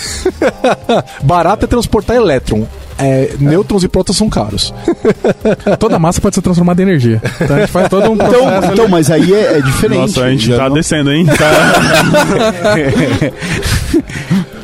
[1.22, 2.66] Barato é transportar elétron
[2.98, 4.72] é, nêutrons e prótons são caros.
[5.78, 7.20] Toda massa pode ser transformada em energia.
[7.40, 8.56] Então a gente faz todo um então, processo.
[8.58, 10.00] Então, então mas aí é, é, diferente.
[10.00, 10.74] Nossa, a gente tá não...
[10.74, 11.26] descendo, hein?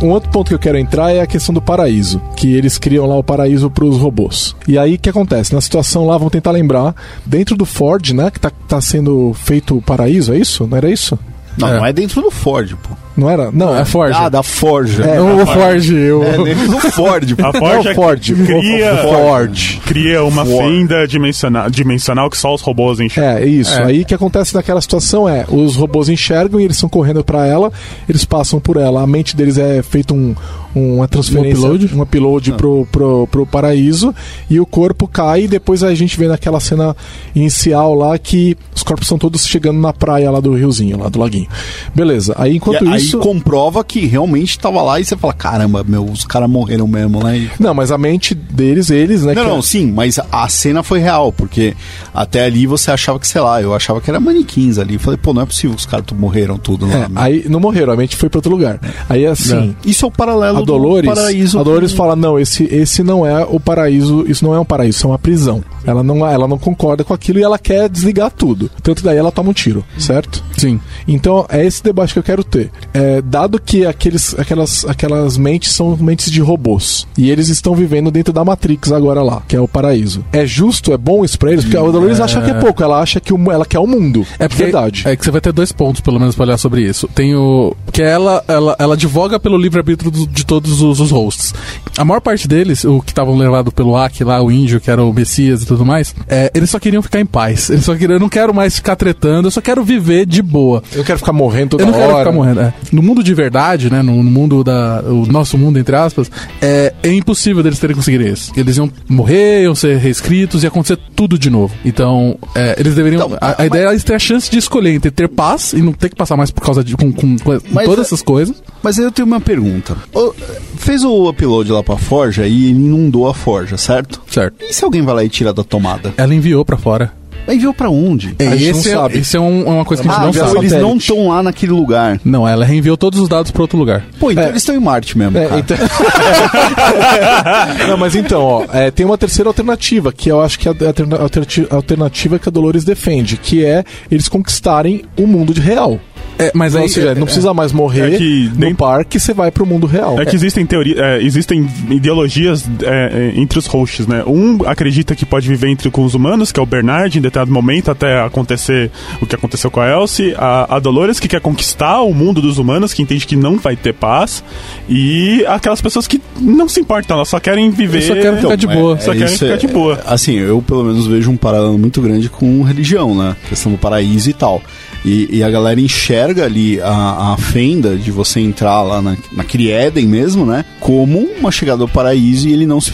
[0.03, 3.07] Um outro ponto que eu quero entrar é a questão do paraíso, que eles criam
[3.07, 4.57] lá o paraíso para os robôs.
[4.67, 5.55] E aí o que acontece?
[5.55, 6.93] Na situação lá, vamos tentar lembrar,
[7.25, 10.67] dentro do Ford, né, que tá, tá sendo feito o paraíso, é isso?
[10.67, 11.17] Não era isso?
[11.57, 11.77] Não, é.
[11.77, 12.97] não é dentro do Ford, pô.
[13.16, 13.51] Não era?
[13.53, 14.18] Não, é Forge.
[14.18, 15.03] Ah, da Forge.
[15.03, 15.94] É, não o Forge.
[15.94, 16.22] Eu...
[16.22, 17.35] É, dentro do Ford.
[17.42, 18.33] A Forge, é Ford.
[18.46, 19.81] Cria, Ford.
[19.85, 20.64] cria uma Ford.
[20.64, 23.42] fenda dimensional, dimensional que só os robôs enxergam.
[23.42, 23.79] É, isso.
[23.79, 23.85] É.
[23.85, 27.46] Aí o que acontece naquela situação é, os robôs enxergam e eles estão correndo para
[27.46, 27.70] ela,
[28.09, 29.03] eles passam por ela.
[29.03, 30.35] A mente deles é feito um,
[30.75, 32.55] uma transferência, um upload, um upload ah.
[32.55, 34.14] pro, pro, pro paraíso
[34.48, 36.96] e o corpo cai e depois a gente vê naquela cena
[37.35, 41.18] inicial lá que os corpos são todos chegando na praia lá do riozinho, lá do
[41.18, 41.48] laguinho.
[41.94, 42.35] Beleza.
[42.38, 43.02] Aí enquanto e, isso...
[43.03, 47.23] Aí comprova que realmente tava lá e você fala, caramba, meu, os caras morreram mesmo,
[47.23, 47.38] né?
[47.38, 47.51] E...
[47.59, 49.35] Não, mas a mente deles, eles, né?
[49.35, 49.62] Não, não, é...
[49.62, 51.75] sim, mas a cena foi real, porque
[52.15, 54.99] até ali você achava que, sei lá, eu achava que era manequins ali.
[54.99, 56.87] Falei, pô, não é possível que os caras morreram tudo.
[56.87, 58.79] É, aí não morreram, a mente foi para outro lugar.
[58.83, 58.91] É.
[59.09, 59.55] Aí assim...
[59.55, 59.77] Não.
[59.85, 61.59] Isso é o paralelo a Dolores, paraíso.
[61.59, 64.99] A Dolores fala, não, esse, esse não é o paraíso, isso não é um paraíso,
[64.99, 65.62] isso é uma prisão.
[65.85, 68.71] Ela não, ela não concorda com aquilo e ela quer desligar tudo.
[68.83, 70.43] Tanto daí ela toma um tiro, certo?
[70.57, 70.81] Sim.
[71.07, 72.71] Então é esse debate que eu quero ter.
[72.94, 78.11] É, dado que aqueles, aquelas, aquelas mentes são mentes de robôs e eles estão vivendo
[78.11, 80.24] dentro da Matrix agora lá, que é o paraíso.
[80.33, 81.64] É justo, é bom isso pra eles?
[81.64, 82.22] Porque a Dolores é...
[82.22, 84.26] acha que é pouco, ela acha que o, ela quer o mundo.
[84.38, 85.02] É porque, verdade.
[85.07, 87.09] É que você vai ter dois pontos, pelo menos, pra olhar sobre isso.
[87.14, 87.74] Tem o.
[87.92, 91.55] Que ela, ela, ela advoga pelo livre-arbítrio de todos os, os hosts.
[91.96, 95.02] A maior parte deles, o que estavam levados pelo Aki lá, o índio, que era
[95.02, 97.70] o Messias e tudo mais, é, eles só queriam ficar em paz.
[97.70, 100.83] Eles só queriam, eu não quero mais ficar tretando, eu só quero viver de boa.
[100.92, 102.07] Eu quero ficar morrendo toda eu não hora.
[102.07, 102.74] Quero ficar morrendo, é.
[102.90, 107.12] No mundo de verdade, né, no, mundo da, o nosso mundo, entre aspas, é, é
[107.12, 108.53] impossível deles terem conseguido isso.
[108.57, 111.75] Eles iam morrer, iam ser reescritos, ia acontecer tudo de novo.
[111.85, 114.95] Então, é, eles deveriam, então, a, a ideia é eles terem a chance de escolher
[114.95, 117.59] entre ter paz e não ter que passar mais por causa de, com, com, com
[117.59, 118.62] todas é- essas coisas.
[118.83, 119.97] Mas eu tenho uma pergunta.
[120.14, 120.35] O,
[120.77, 124.21] fez o upload lá pra Forja e inundou a Forja, certo?
[124.29, 124.57] Certo.
[124.62, 126.12] E se alguém vai lá e tira da tomada?
[126.16, 127.21] Ela enviou para fora.
[127.48, 128.35] Enviou para onde?
[128.38, 129.18] É, a gente esse, não é, sabe.
[129.18, 130.59] Isso é um, uma coisa que a gente ah, não sabe.
[130.59, 132.20] Eles não estão lá naquele lugar.
[132.24, 134.05] Não, ela reenviou todos os dados para outro lugar.
[134.18, 134.48] Pô, então é.
[134.48, 135.37] eles estão em Marte mesmo.
[135.37, 135.76] É, então...
[137.88, 141.74] não, mas então, ó, é, tem uma terceira alternativa, que eu acho que é a
[141.74, 145.98] alternativa que a Dolores defende, que é eles conquistarem o mundo de real.
[146.38, 148.75] É, mas aí, ou seja, não precisa mais morrer é que no nem...
[148.75, 150.21] parque, você vai pro mundo real.
[150.21, 154.23] É que existem teorias, é, existem ideologias é, é, entre os hosts, né?
[154.27, 157.53] Um acredita que pode viver entre com os humanos, que é o Bernard, em determinado
[157.53, 158.90] momento, até acontecer
[159.21, 160.35] o que aconteceu com a Elsie.
[160.37, 163.77] A, a Dolores, que quer conquistar o mundo dos humanos, que entende que não vai
[163.77, 164.42] ter paz.
[164.88, 167.99] E aquelas pessoas que não se importam, elas só querem viver.
[167.99, 168.99] Eu só querem ficar de boa.
[168.99, 170.01] só querem ficar de boa.
[170.07, 173.37] Assim, eu pelo menos vejo um paralelo muito grande com religião, né?
[173.45, 174.62] A questão do paraíso e tal.
[175.05, 179.71] E, e, a galera enxerga ali a, a fenda de você entrar lá na, naquele
[179.71, 180.65] Éden mesmo, né?
[180.81, 182.93] Como uma chegada ao paraíso e ele não se,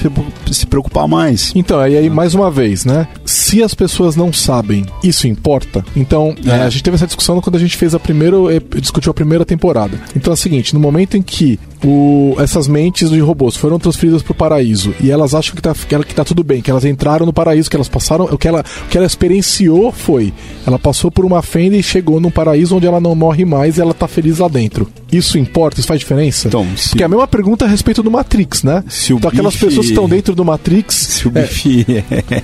[0.51, 1.53] se preocupar mais.
[1.55, 3.07] Então, aí, aí mais uma vez, né?
[3.25, 5.85] Se as pessoas não sabem, isso importa?
[5.95, 6.51] Então, é.
[6.51, 8.37] É, a gente teve essa discussão quando a gente fez a primeira.
[8.81, 9.99] discutiu a primeira temporada.
[10.17, 14.23] Então é o seguinte: no momento em que o, essas mentes de robôs foram transferidas
[14.23, 17.27] para o paraíso e elas acham que tá, que, tá tudo bem, que elas entraram
[17.27, 18.25] no paraíso, que elas passaram.
[18.27, 20.33] O que ela, o que ela experienciou foi:
[20.67, 23.81] ela passou por uma fenda e chegou num paraíso onde ela não morre mais e
[23.81, 24.89] ela tá feliz lá dentro.
[25.11, 25.81] Isso importa?
[25.81, 26.49] Isso faz diferença?
[26.49, 26.91] Então, se...
[26.91, 28.85] Porque é a mesma pergunta a respeito do Matrix, né?
[28.89, 29.67] Se então aquelas bife...
[29.67, 30.95] pessoas que estão dentro do Matrix.
[30.95, 31.87] Se o bife.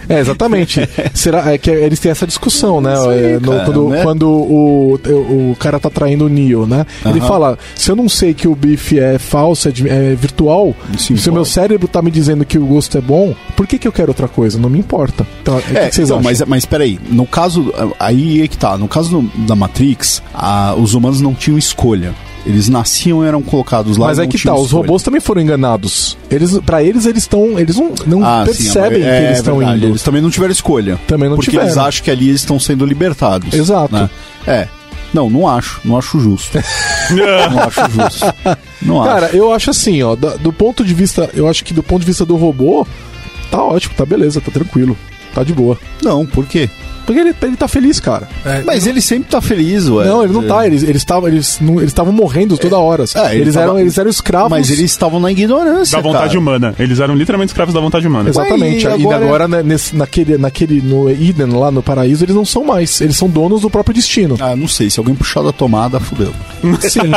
[0.08, 0.80] É, é exatamente.
[1.12, 2.94] Será é que eles têm essa discussão, né?
[2.94, 4.02] É, no, cara, quando, né?
[4.02, 6.86] quando o, o, o, cara tá traindo o Neo, né?
[7.02, 7.10] Uh -huh.
[7.10, 11.16] Ele fala: se eu não sei que o bife é falso, é, é virtual, Sim,
[11.16, 13.88] se o meu cérebro tá me dizendo que o gosto é bom, por que, que
[13.88, 14.58] eu quero outra coisa?
[14.58, 15.26] Não me importa.
[15.42, 16.22] Então, é, que vocês então, acham?
[16.22, 17.72] Mas, mas peraí, no caso.
[17.98, 18.76] Aí é que tá.
[18.76, 22.14] No caso da Matrix, a, os humanos não tinham escolha.
[22.46, 24.08] Eles nasciam e eram colocados lá.
[24.08, 26.16] Mas é que tá, os robôs também foram enganados.
[26.30, 29.62] Eles, para eles, eles estão, eles não, não ah, percebem sim, é, que eles estão
[29.62, 29.86] é indo.
[29.86, 31.00] Eles também não tiveram escolha.
[31.06, 31.68] Também não porque tiveram.
[31.68, 33.54] Porque eles acham que ali eles estão sendo libertados.
[33.54, 33.94] Exato.
[33.94, 34.10] Né?
[34.46, 34.68] É.
[35.14, 35.80] Não, não acho.
[35.84, 36.58] Não acho justo.
[37.50, 38.34] não acho justo.
[38.82, 39.36] Não Cara, acho.
[39.36, 42.06] eu acho assim, ó, do, do ponto de vista, eu acho que do ponto de
[42.06, 42.84] vista do robô,
[43.50, 44.96] tá ótimo, tá beleza, tá tranquilo.
[45.32, 45.78] Tá de boa.
[46.02, 46.68] Não, por quê?
[47.04, 48.28] Porque ele, ele tá feliz, cara.
[48.44, 48.92] É, mas não...
[48.92, 50.06] ele sempre tá feliz, ué.
[50.06, 50.66] Não, ele não tá.
[50.66, 53.04] Eles estavam eles, eles, eles morrendo toda hora.
[53.14, 53.66] É, eles, tava...
[53.66, 54.50] eram, eles eram escravos.
[54.50, 55.96] Mas eles estavam na ignorância.
[55.96, 56.38] Da vontade cara.
[56.38, 56.74] humana.
[56.78, 58.28] Eles eram literalmente escravos da vontade humana.
[58.28, 58.86] Exatamente.
[58.86, 60.80] Ué, e agora, e agora né, nesse, naquele, naquele.
[60.80, 63.00] No Eden, lá no paraíso, eles não são mais.
[63.00, 64.36] Eles são donos do próprio destino.
[64.40, 64.90] Ah, não sei.
[64.90, 66.32] Se alguém puxar da tomada, fudeu.
[66.80, 67.12] Sim.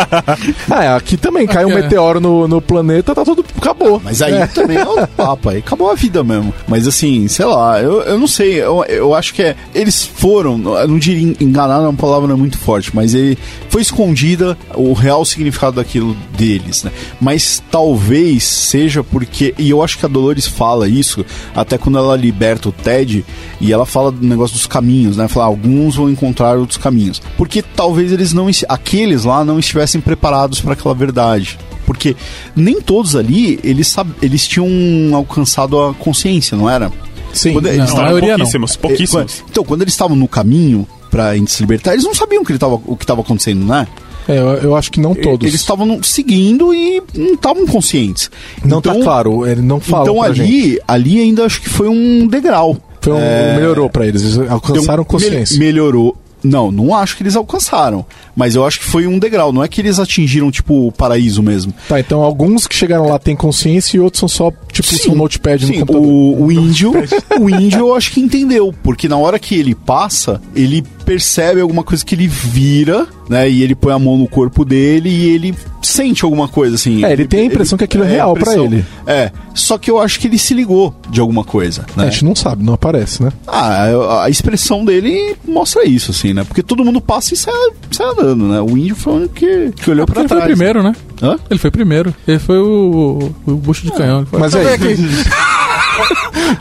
[0.69, 3.43] ah, é, aqui também cai um meteoro no, no planeta, tá tudo.
[3.57, 4.01] Acabou.
[4.03, 4.47] Mas aí é.
[4.47, 5.49] também é outro papo.
[5.49, 6.53] Aí acabou a vida mesmo.
[6.67, 8.61] Mas assim, sei lá, eu, eu não sei.
[8.61, 9.55] Eu, eu acho que é.
[9.77, 13.37] Eles foram, não diria enganar, é uma palavra muito forte, mas ele
[13.69, 16.91] foi escondida o real significado daquilo deles, né?
[17.21, 21.23] Mas talvez seja porque, e eu acho que a Dolores fala isso,
[21.55, 23.23] até quando ela liberta o Ted,
[23.61, 25.27] e ela fala do negócio dos caminhos, né?
[25.27, 27.21] Fala, alguns vão encontrar outros caminhos.
[27.37, 32.17] Porque talvez eles não, aqueles lá não estivessem preparados para aquela verdade porque
[32.53, 36.91] nem todos ali eles, eles tinham alcançado a consciência, não era?
[37.37, 38.81] Sim, quando, não, a maioria pouquíssimos, não.
[38.81, 39.43] pouquíssimos.
[39.49, 42.75] Então, quando eles estavam no caminho pra se libertar, eles não sabiam que ele tava,
[42.75, 43.87] o que estava acontecendo, né?
[44.27, 45.47] É, eu, eu, acho que não todos.
[45.47, 48.29] Eles estavam seguindo e não estavam conscientes.
[48.63, 50.03] Não tá então, tá claro, ele não fala.
[50.03, 50.81] Então ali, gente.
[50.85, 52.77] ali ainda acho que foi um degrau.
[52.99, 53.55] Foi um, é...
[53.55, 55.57] Melhorou para eles, eles alcançaram consciência.
[55.57, 56.17] Me, melhorou.
[56.47, 58.05] Não, não acho que eles alcançaram.
[58.35, 59.51] Mas eu acho que foi um degrau.
[59.51, 61.73] Não é que eles atingiram, tipo, o paraíso mesmo.
[61.87, 65.15] Tá, então alguns que chegaram lá têm consciência e outros são só, tipo, sim, um
[65.15, 66.07] notepad sim, no computador.
[66.07, 66.91] O, o índio,
[67.39, 68.73] o índio eu acho que entendeu.
[68.83, 73.49] Porque na hora que ele passa, ele percebe alguma coisa que ele vira, né?
[73.49, 77.05] E ele põe a mão no corpo dele e ele sente alguma coisa, assim.
[77.05, 78.85] É, ele, tem a impressão ele, que aquilo é, é real para ele.
[79.05, 82.07] É, só que eu acho que ele se ligou de alguma coisa, né?
[82.07, 83.31] A gente não sabe, não aparece, né?
[83.47, 86.43] Ah, a expressão dele mostra isso, assim, né?
[86.43, 87.53] Porque todo mundo passa e sai,
[87.89, 88.59] sai andando, né?
[88.59, 90.43] O índio foi o que, que olhou é pra ele trás.
[90.43, 90.93] Ele foi primeiro, né?
[91.23, 91.39] Hã?
[91.49, 92.13] Ele foi primeiro.
[92.27, 94.27] Ele foi o, o bucho de canhão.
[94.29, 94.65] Mas aí...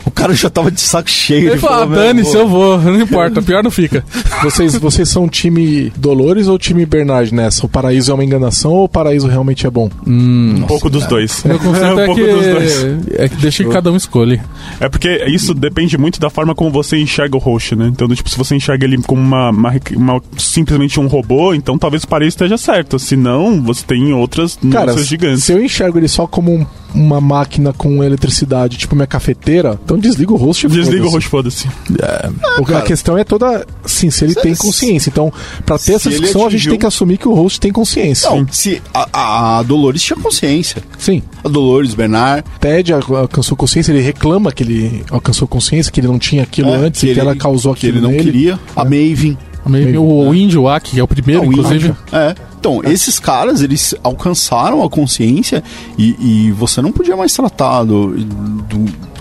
[0.05, 1.51] o cara já tava de saco cheio.
[1.51, 4.03] Ele, falou, ah, dane-se, eu vou, não importa, pior não fica.
[4.43, 7.65] Vocês, vocês são time Dolores ou time Bernard nessa?
[7.65, 9.89] O paraíso é uma enganação ou o paraíso realmente é bom?
[10.05, 11.43] Hum, um pouco dos dois.
[11.43, 14.41] Meu conceito é, um é, que, é que deixa que cada um escolhe.
[14.79, 17.87] É porque isso depende muito da forma como você enxerga o host, né?
[17.87, 22.03] Então, tipo, se você enxerga ele como uma, uma, uma simplesmente um robô, então talvez
[22.03, 22.99] o paraíso esteja certo.
[22.99, 25.43] Se não, você tem outras Cara, gigantes.
[25.43, 29.97] Se eu enxergo ele só como um uma máquina com eletricidade, tipo minha cafeteira, então
[29.97, 31.67] desliga o host e Desliga o host, foda-se.
[32.01, 32.29] É.
[32.43, 33.65] Ah, a questão é toda.
[33.85, 35.09] Sim, se ele se tem consciência.
[35.09, 35.31] Então,
[35.65, 36.47] pra ter essa discussão, atingiu...
[36.47, 38.29] a gente tem que assumir que o host tem consciência.
[38.29, 40.83] Não, se a, a Dolores tinha consciência.
[40.97, 41.21] Sim.
[41.43, 42.43] A Dolores, Bernard.
[42.59, 46.75] Ted alcançou consciência, ele reclama que ele alcançou consciência, que ele não tinha aquilo é,
[46.75, 47.93] antes que e que ela causou aquilo.
[47.93, 48.23] Que ele não nele.
[48.23, 48.59] queria.
[48.75, 48.83] A é.
[48.83, 49.37] Maven.
[49.65, 49.97] A Maven.
[49.97, 51.89] O, o índio Aki, que é o primeiro, ah, o inclusive.
[51.89, 51.97] Índio.
[52.11, 52.35] É.
[52.67, 52.93] Então, é.
[52.93, 55.63] esses caras, eles alcançaram a consciência
[55.97, 58.15] e, e você não podia mais tratá-lo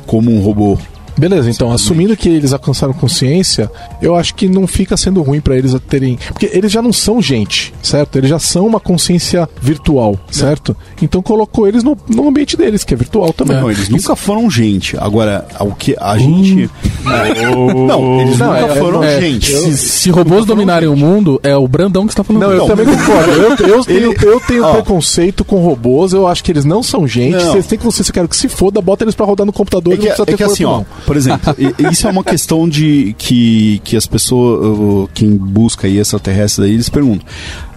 [0.07, 0.79] como um robô.
[1.19, 3.71] Beleza, então, assumindo que eles alcançaram consciência,
[4.03, 6.19] eu acho que não fica sendo ruim para eles terem.
[6.29, 8.17] Porque eles já não são gente, certo?
[8.17, 10.77] Eles já são uma consciência virtual, certo?
[11.01, 11.05] É.
[11.05, 13.57] Então colocou eles no, no ambiente deles, que é virtual também.
[13.57, 14.97] Não, eles nunca foram gente.
[14.99, 16.65] Agora, o que a gente.
[16.65, 16.69] Hum.
[17.07, 19.47] É, não, eles não, nunca é, foram é, gente.
[19.47, 22.43] Se, se robôs dominarem o mundo, é o Brandão que está falando.
[22.43, 23.31] Não, eu também concordo.
[23.31, 27.35] Eu, eu tenho, eu tenho preconceito com robôs, eu acho que eles não são gente.
[27.35, 27.41] Não.
[27.41, 29.95] Se eles têm consciência, eu quero que se foda, bota eles para rodar no computador
[29.95, 31.55] é que, e não precisa é ter que assim, ó, por exemplo,
[31.91, 36.89] isso é uma questão de que, que as pessoas, quem busca aí extraterrestres aí, eles
[36.89, 37.27] perguntam.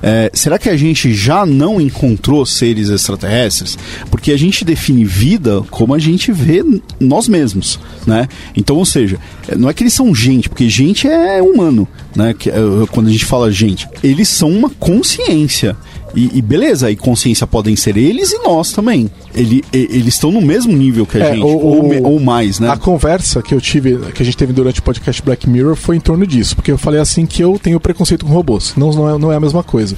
[0.01, 3.77] É, será que a gente já não encontrou seres extraterrestres?
[4.09, 6.63] Porque a gente define vida como a gente vê
[6.99, 8.27] nós mesmos, né?
[8.55, 9.19] Então, ou seja,
[9.57, 12.33] não é que eles são gente, porque gente é humano, né?
[12.33, 12.55] Que, é,
[12.91, 15.75] quando a gente fala gente, eles são uma consciência.
[16.15, 19.09] E, e, beleza, e consciência podem ser eles e nós também.
[19.33, 22.69] Ele, eles estão no mesmo nível que a é, gente, ou, ou, mais, né?
[22.69, 25.95] A conversa que eu tive, que a gente teve durante o podcast Black Mirror foi
[25.95, 28.73] em torno disso, porque eu falei assim que eu tenho preconceito com robôs.
[28.75, 29.95] Não, não, é, não é a mesma coisa.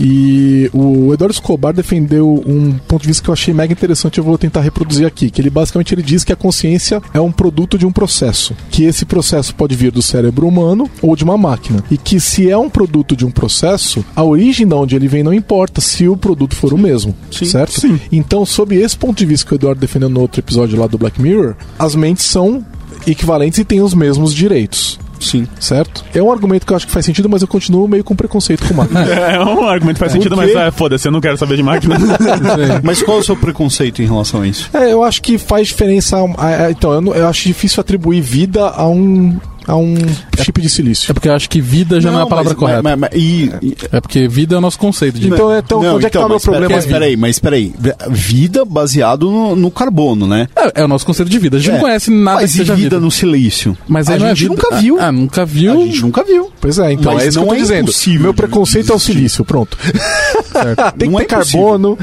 [0.00, 4.24] E o Eduardo Escobar defendeu um ponto de vista que eu achei mega interessante, eu
[4.24, 7.78] vou tentar reproduzir aqui, que ele basicamente ele diz que a consciência é um produto
[7.78, 11.84] de um processo, que esse processo pode vir do cérebro humano ou de uma máquina,
[11.90, 15.22] e que se é um produto de um processo, a origem de onde ele vem
[15.22, 17.80] não importa se o produto for o mesmo, sim, certo?
[17.80, 18.00] Sim.
[18.10, 20.98] Então, sob esse ponto de vista que o Eduardo defendeu no outro episódio lá do
[20.98, 22.64] Black Mirror, as mentes são
[23.06, 24.98] equivalentes e têm os mesmos direitos.
[25.22, 25.46] Sim.
[25.58, 26.04] Certo?
[26.14, 28.66] É um argumento que eu acho que faz sentido, mas eu continuo meio com preconceito
[28.66, 29.04] com máquina.
[29.08, 31.62] é, é um argumento que faz sentido, mas é, foda-se, eu não quero saber de
[31.62, 31.96] máquina.
[32.82, 34.70] mas qual é o seu preconceito em relação a isso?
[34.74, 36.16] É, eu acho que faz diferença.
[36.70, 39.94] Então, eu, eu acho difícil atribuir vida a um a um
[40.40, 41.10] chip de silício.
[41.10, 42.82] É porque eu acho que vida já não, não é a palavra mas, correta.
[42.82, 43.50] Mas, mas, e,
[43.90, 45.18] é porque vida é o nosso conceito.
[45.18, 45.28] De...
[45.28, 46.74] Então, então não, onde é que então, tá o meu problema?
[46.74, 47.72] Mas peraí, mas peraí.
[48.10, 50.48] Vida baseado no, no carbono, né?
[50.56, 51.56] É, é, o nosso conceito de vida.
[51.56, 51.72] A gente é.
[51.74, 53.76] não conhece nada mas que seja vida, vida no silício.
[53.86, 55.00] Mas a, a gente nunca viu.
[55.00, 55.72] Ah, nunca viu.
[55.72, 56.50] A gente nunca viu.
[56.60, 58.22] Pois é, então mas é isso não que eu tô é dizendo.
[58.22, 59.76] Meu preconceito é o silício, pronto.
[60.98, 61.98] tem não que ter é carbono.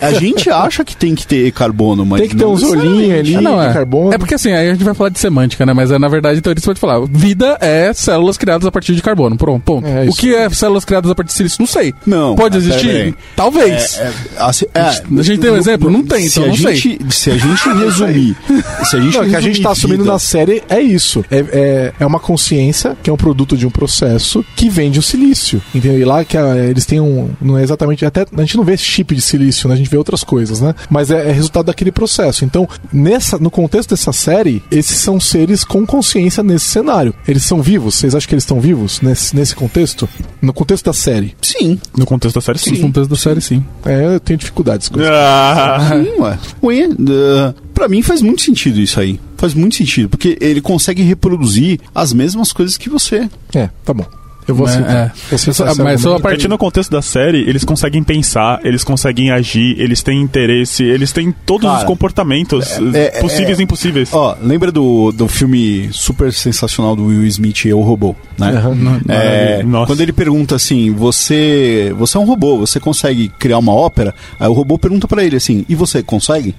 [0.00, 3.36] a gente acha que tem que ter carbono, mas tem que ter uns olhinhos ali,
[3.40, 3.72] não, é.
[3.72, 4.12] carbono.
[4.12, 5.72] É porque assim, aí a gente vai falar de semântica, né?
[5.72, 9.00] Mas é, na verdade então eles podem falar: vida é células criadas a partir de
[9.00, 9.36] carbono.
[9.36, 9.86] Pronto, ponto.
[9.86, 11.56] É, o que é células criadas a partir de silício?
[11.60, 11.94] Não sei.
[12.04, 12.34] Não.
[12.34, 13.14] Pode existir?
[13.36, 13.98] Talvez.
[13.98, 15.88] É, é, assim, é, a gente tem um exemplo?
[15.88, 17.10] Não tem, então não gente, sei.
[17.10, 18.36] Se a gente resumir.
[18.84, 21.24] se a gente não, o que a gente está assumindo na série é isso.
[21.30, 25.02] É, é, é, uma consciência que é um produto de um processo que vende o
[25.02, 25.62] silício.
[25.72, 25.98] Entendeu?
[25.98, 27.30] E lá que a, eles têm um.
[27.40, 28.04] Não é exatamente.
[28.04, 29.74] Até a gente não vê chip de silício, né?
[29.74, 30.74] A gente vê outras coisas, né?
[30.90, 32.44] Mas é, é resultado daquele processo.
[32.44, 37.12] Então, nessa, no contexto dessa série, esses são seres com consciência nesse cenário.
[37.26, 37.96] Eles são vivos?
[37.96, 40.08] Vocês acham que eles estão vivos nesse, nesse contexto?
[40.40, 41.34] No contexto da série?
[41.42, 41.80] Sim.
[41.96, 42.70] No contexto da série, sim.
[42.72, 43.64] No contexto da série, sim.
[43.84, 45.10] É, eu tenho dificuldades com isso.
[45.12, 45.90] Ah.
[45.90, 46.38] Sim, ué.
[46.62, 49.18] Ué, uh, pra mim faz muito sentido isso aí.
[49.36, 53.28] Faz muito sentido, porque ele consegue reproduzir as mesmas coisas que você.
[53.52, 54.06] É, tá bom.
[54.46, 55.06] Eu vou aceitar.
[55.06, 55.12] É.
[55.30, 59.78] Eu mas só a partir no contexto da série, eles conseguem pensar, eles conseguem agir,
[59.78, 64.10] eles têm interesse, eles têm todos Cara, os comportamentos é, é, possíveis e impossíveis.
[64.12, 68.52] Ó, lembra do, do filme super sensacional do Will Smith, Eu Robô, né?
[68.52, 73.72] Uhum, é, quando ele pergunta assim, você, você é um robô, você consegue criar uma
[73.72, 74.14] ópera?
[74.38, 76.54] Aí o robô pergunta para ele assim, e você consegue?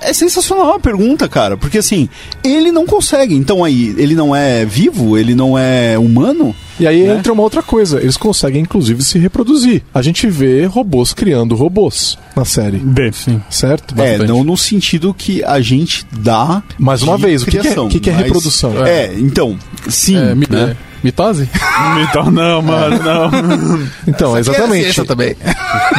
[0.00, 2.08] É sensacional a pergunta, cara, porque assim,
[2.42, 6.54] ele não consegue, então aí, ele não é vivo, ele não é é humano.
[6.80, 7.14] E aí né?
[7.14, 9.82] entra uma outra coisa, eles conseguem inclusive se reproduzir.
[9.94, 12.78] A gente vê robôs criando robôs na série.
[12.78, 13.40] Bem, sim.
[13.50, 13.94] Certo?
[13.94, 14.24] É, Bastante.
[14.24, 16.62] É, não no sentido que a gente dá.
[16.78, 18.86] Mais uma vez, criação, o que, que, é, que, que é reprodução?
[18.86, 19.58] É, então,
[19.88, 20.16] sim.
[20.16, 20.76] É, né?
[21.02, 21.48] Mitose?
[21.98, 23.32] Mitose não, mano, não.
[24.06, 25.04] Então, exatamente.
[25.04, 25.36] também.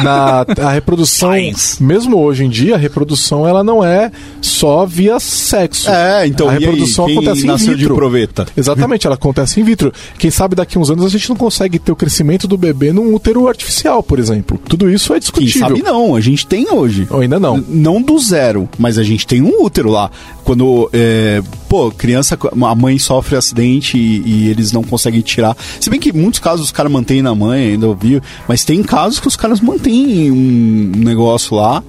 [0.02, 1.82] Na, a reprodução, Science.
[1.82, 5.90] mesmo hoje em dia, a reprodução ela não é só via sexo.
[5.90, 7.76] É, então a reprodução aí, acontece em vitro.
[7.76, 8.46] De proveta?
[8.56, 9.92] Exatamente, ela acontece em vitro.
[10.18, 12.92] Quem sabe daqui a uns anos a gente não consegue ter o crescimento do bebê
[12.92, 14.58] num útero artificial, por exemplo.
[14.68, 15.68] Tudo isso é discutível.
[15.68, 17.06] Quem sabe não, a gente tem hoje.
[17.10, 17.56] Ou ainda não.
[17.56, 20.10] N não do zero, mas a gente tem um útero lá.
[20.44, 25.56] Quando, é, pô, criança, a mãe sofre acidente e, e eles não conseguem tirar.
[25.80, 28.82] Se bem que em muitos casos os caras mantêm na mãe, ainda ouviu, mas tem
[28.82, 31.82] casos que os caras mantêm um negócio lá.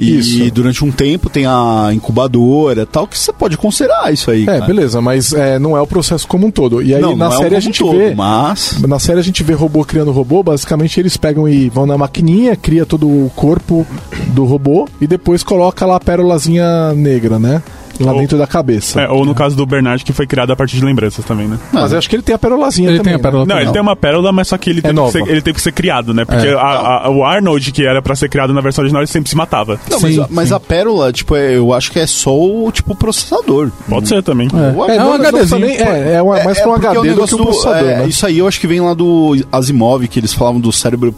[0.00, 0.50] E, isso.
[0.50, 4.44] durante um tempo tem a incubadora tal, que você pode considerar isso aí.
[4.44, 4.64] É, cara.
[4.64, 6.80] beleza, mas é, não é o processo como um todo.
[6.80, 8.14] E aí não, na não é série é a gente todo, vê.
[8.14, 8.80] Mas...
[8.80, 12.56] Na série a gente vê robô criando robô, basicamente eles pegam e vão na maquininha,
[12.56, 13.86] cria todo o corpo
[14.28, 17.62] do robô e depois coloca lá a pérolazinha negra, né?
[18.04, 19.00] Lá ou, dentro da cabeça.
[19.00, 21.58] É, ou no caso do Bernard, que foi criado a partir de lembranças também, né?
[21.72, 23.12] Mas eu acho que ele tem a pérolazinha ele também.
[23.12, 23.54] Tem a pérola né?
[23.54, 25.54] Não, ele tem uma pérola, mas só que ele, é teve, que ser, ele teve
[25.54, 26.24] que ser criado, né?
[26.24, 26.54] Porque é.
[26.54, 29.36] a, a, o Arnold, que era pra ser criado na versão original, ele sempre se
[29.36, 29.78] matava.
[29.90, 30.26] Não, sim, mas, sim.
[30.30, 33.70] mas, a pérola, tipo, é, eu acho que é só o tipo processador.
[33.88, 34.48] Pode ser também.
[34.52, 35.64] É, é, um HDzinho.
[35.66, 38.08] É, é, uma, mais pra um HD do que um processador, né?
[38.08, 41.12] Isso aí eu acho que vem lá do Asimov, que eles falavam do cérebro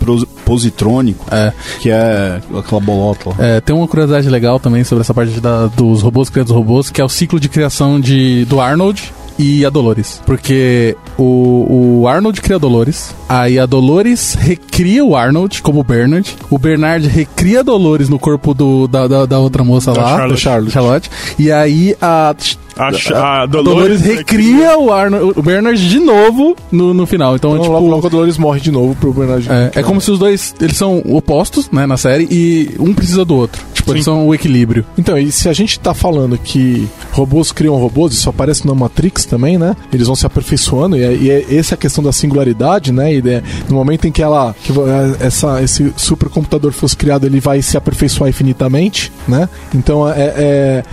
[0.45, 1.53] positrônico, é.
[1.81, 3.37] que é aquela bolota lá.
[3.39, 7.01] É, tem uma curiosidade legal também sobre essa parte da, dos robôs criados robôs, que
[7.01, 10.21] é o ciclo de criação de, do Arnold e a Dolores.
[10.25, 16.37] Porque o, o Arnold cria a Dolores, aí a Dolores recria o Arnold como Bernard,
[16.51, 20.17] o Bernard recria a Dolores no corpo do, da, da, da outra moça da lá,
[20.17, 20.41] Charlotte.
[20.41, 20.73] Charlotte.
[20.73, 22.35] Charlotte, e aí a
[22.77, 27.37] a, a, a Dolores, Dolores recria o, Arnold, o Bernard de novo no, no final.
[27.37, 29.47] Então, então tipo, logo, logo a Dolores morre de novo pro Bernard.
[29.51, 33.25] É, é como se os dois eles são opostos, né, na série e um precisa
[33.25, 33.63] do outro.
[33.83, 34.85] Tipo, eles são o equilíbrio.
[34.97, 39.25] Então, e se a gente tá falando que robôs criam robôs, isso aparece no Matrix
[39.25, 39.77] também, né?
[39.93, 43.13] Eles vão se aperfeiçoando e, é, e é, essa é a questão da singularidade, né?
[43.13, 47.41] E é, no momento em que ela que é, essa esse supercomputador fosse criado, ele
[47.41, 49.49] vai se aperfeiçoar infinitamente, né?
[49.75, 50.85] Então é, é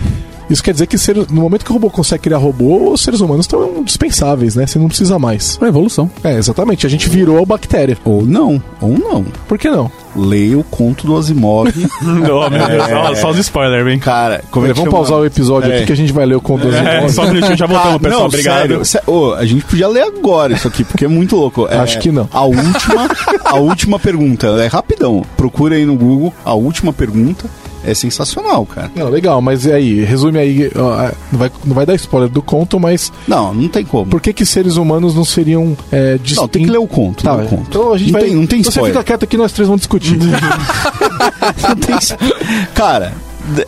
[0.50, 3.20] isso quer dizer que ser, no momento que o robô consegue criar robô, os seres
[3.20, 4.66] humanos estão dispensáveis, né?
[4.66, 5.56] Você não precisa mais.
[5.62, 6.10] É evolução.
[6.24, 6.84] É, exatamente.
[6.84, 7.96] A gente virou a bactéria.
[8.04, 9.24] Ou não, ou não.
[9.46, 9.90] Por que não?
[10.16, 11.70] Leia o conto do Asimov.
[12.02, 14.00] não, meu Deus, só, só os spoilers, hein?
[14.00, 16.40] Cara, como é, é Vamos pausar o episódio aqui que a gente vai ler o
[16.40, 17.04] conto do Asimov.
[17.04, 18.20] É, só um minutinho, já voltamos, ah, pessoal.
[18.20, 18.84] Não, Obrigado.
[18.84, 21.68] Sério, oh, a gente podia ler agora isso aqui, porque é muito louco.
[21.70, 22.28] É, Acho que não.
[22.32, 23.08] A última,
[23.44, 25.22] a última pergunta, é rapidão.
[25.36, 27.48] Procura aí no Google a última pergunta
[27.84, 28.90] é sensacional, cara.
[28.94, 33.12] Não, legal, mas aí, resume aí, não, vai, não vai dar spoiler do conto, mas.
[33.26, 34.10] Não, não tem como.
[34.10, 36.18] Por que, que seres humanos não seriam é?
[36.36, 37.24] Não, tem que ler o conto.
[37.24, 37.66] Tá, o conto.
[37.68, 38.28] Então a gente não vai.
[38.28, 38.92] Tem, não tem spoiler.
[38.92, 40.18] Você fica quieto aqui, nós três vamos discutir.
[40.18, 41.96] não tem...
[42.74, 43.14] Cara,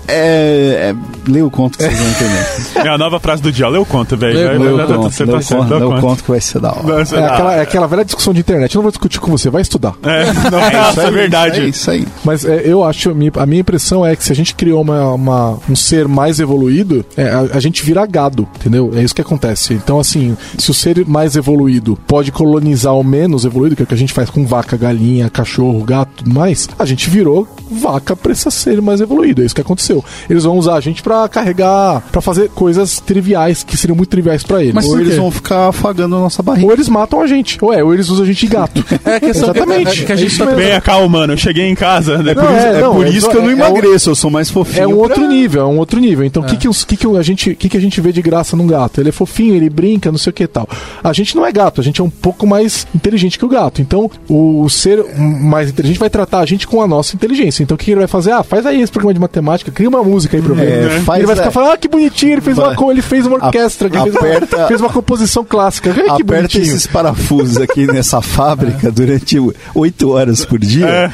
[0.09, 0.95] é, é,
[1.31, 2.87] lê o conto que vocês vão entender.
[2.87, 4.35] É a nova frase do dia, lê o conto, velho.
[4.35, 7.03] Lê, lê, o conto, lê, o conto, lê o conto que vai ser da hora.
[7.03, 9.63] É aquela, é aquela velha discussão de internet, eu não vou discutir com você, vai
[9.63, 9.95] estudar.
[10.03, 11.61] É, não, é, isso, é verdade.
[11.61, 12.07] É isso aí.
[12.25, 15.59] Mas é, eu acho, a minha impressão é que se a gente criou uma, uma
[15.69, 18.93] um ser mais evoluído, é, a, a, gente vira gado, entendeu?
[18.95, 19.75] É isso que acontece.
[19.75, 23.87] Então, assim, se o ser mais evoluído pode colonizar o menos evoluído, que é o
[23.87, 28.15] que a gente faz com vaca, galinha, cachorro, gato tudo mais, a gente virou vaca
[28.15, 29.43] pra esse ser mais evoluído.
[29.43, 30.05] É isso que acontece aconteceu.
[30.29, 34.43] Eles vão usar a gente para carregar, para fazer coisas triviais que seriam muito triviais
[34.43, 34.75] para eles.
[34.75, 36.67] Mas ou eles vão ficar afagando a nossa barriga.
[36.67, 37.59] Ou eles matam a gente.
[37.63, 38.85] Ou é, ou eles usam a gente de gato.
[39.05, 40.01] é a questão Exatamente.
[40.01, 40.45] Que, que a gente tá...
[40.47, 42.19] Vem cá, mano, eu cheguei em casa.
[42.19, 42.35] Né?
[42.35, 44.51] Não, por isso, é, não, é por isso que eu não emagreço, eu sou mais
[44.51, 44.83] fofinho.
[44.83, 46.25] É um outro nível, é um outro nível.
[46.25, 48.57] Então, o que, que, que, que, a gente, que, que a gente vê de graça
[48.57, 49.01] num gato?
[49.01, 50.69] Ele é fofinho, ele brinca, não sei o que tal.
[51.03, 53.81] A gente não é gato, a gente é um pouco mais inteligente que o gato.
[53.81, 57.63] Então, o ser mais inteligente vai tratar a gente com a nossa inteligência.
[57.63, 58.33] Então, o que ele vai fazer?
[58.33, 60.63] Ah, faz aí esse programa de matemática, cria uma música aí pra mim.
[60.63, 62.77] É, faz, ele vai ficar falando, ah, que bonitinho, ele fez vai.
[62.77, 65.93] uma, ele fez uma orquestra, a, ele aperta, fez, fez, uma composição clássica.
[65.93, 66.65] que aperta bonitinho.
[66.65, 68.91] esses parafusos aqui nessa fábrica é.
[68.91, 69.39] durante
[69.75, 70.87] oito horas por dia.
[70.87, 71.11] É,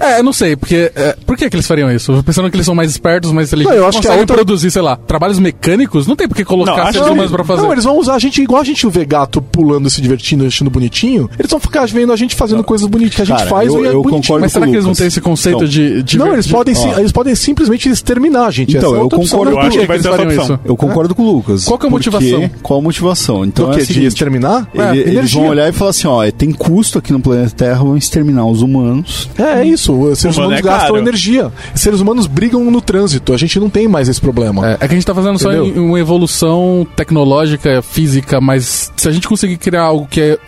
[0.08, 0.14] é.
[0.14, 0.90] é eu não sei, porque.
[0.94, 2.22] É, por que, que eles fariam isso?
[2.24, 3.76] Pensando que eles são mais espertos, mais inteligentes.
[3.76, 4.36] Não, eu acho que a outra...
[4.36, 7.62] produzir, sei lá, trabalhos mecânicos, não tem por que colocar não, seres humanos pra fazer.
[7.62, 10.70] Não, eles vão usar a gente igual a gente vê gato pulando, se divertindo, achando
[10.70, 11.28] bonitinho.
[11.38, 12.64] Eles vão ficar vendo a gente fazendo não.
[12.64, 14.72] coisas bonitas que a gente Cara, faz eu, e é eu concordo Mas será que
[14.72, 18.46] eles vão ter esse conceito de, de, Não, eles podem, sim, eles podem simplesmente exterminar
[18.46, 18.76] a gente.
[18.76, 20.60] Então, eu concordo, eu acho que vai ter essa opção.
[20.64, 21.64] Eu concordo com o Lucas.
[21.64, 22.50] Qual que é a motivação?
[22.62, 23.44] Qual a motivação?
[23.44, 23.80] Então, o que?
[23.80, 24.68] É de exterminar?
[24.72, 27.82] Ele, é, eles vão olhar e falar assim: ó, tem custo aqui no planeta Terra,
[27.82, 29.28] vão exterminar os humanos.
[29.38, 29.92] É, é isso.
[29.92, 31.52] Os seres humanos é gastam energia.
[31.74, 33.32] Os seres humanos brigam no trânsito.
[33.32, 34.70] A gente não tem mais esse problema.
[34.70, 35.74] É, é que a gente tá fazendo Entendeu?
[35.74, 40.38] só uma evolução tecnológica, física, mas se a gente conseguir criar algo que é,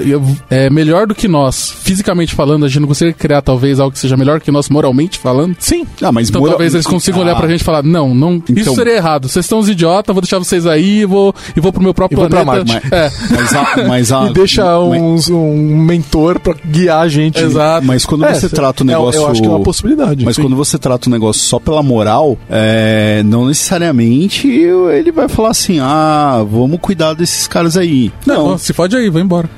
[0.51, 3.99] é, melhor do que nós, fisicamente falando, a gente não consegue criar talvez algo que
[3.99, 5.57] seja melhor que nós moralmente falando?
[5.59, 5.87] Sim.
[6.01, 6.57] Ah, mas então moral...
[6.57, 7.25] talvez eles consigam ah.
[7.25, 8.57] olhar pra gente e falar: não, não então...
[8.57, 9.29] isso seria errado.
[9.29, 12.25] Vocês estão uns idiotas, vou deixar vocês aí e vou, e vou pro meu próprio
[12.25, 12.65] e planeta.
[12.65, 13.11] Mas, é.
[13.31, 17.43] mas, a, mas a, e deixa uns, um mentor pra guiar a gente.
[17.43, 17.87] Exato.
[17.87, 19.19] Mas quando é, você trata o negócio.
[19.19, 20.25] Eu, eu acho que é uma possibilidade.
[20.25, 20.43] Mas sim.
[20.43, 25.79] quando você trata o negócio só pela moral, é, não necessariamente ele vai falar assim:
[25.81, 28.13] ah, vamos cuidar desses caras aí.
[28.27, 29.49] Não, não se fode aí, vai embora.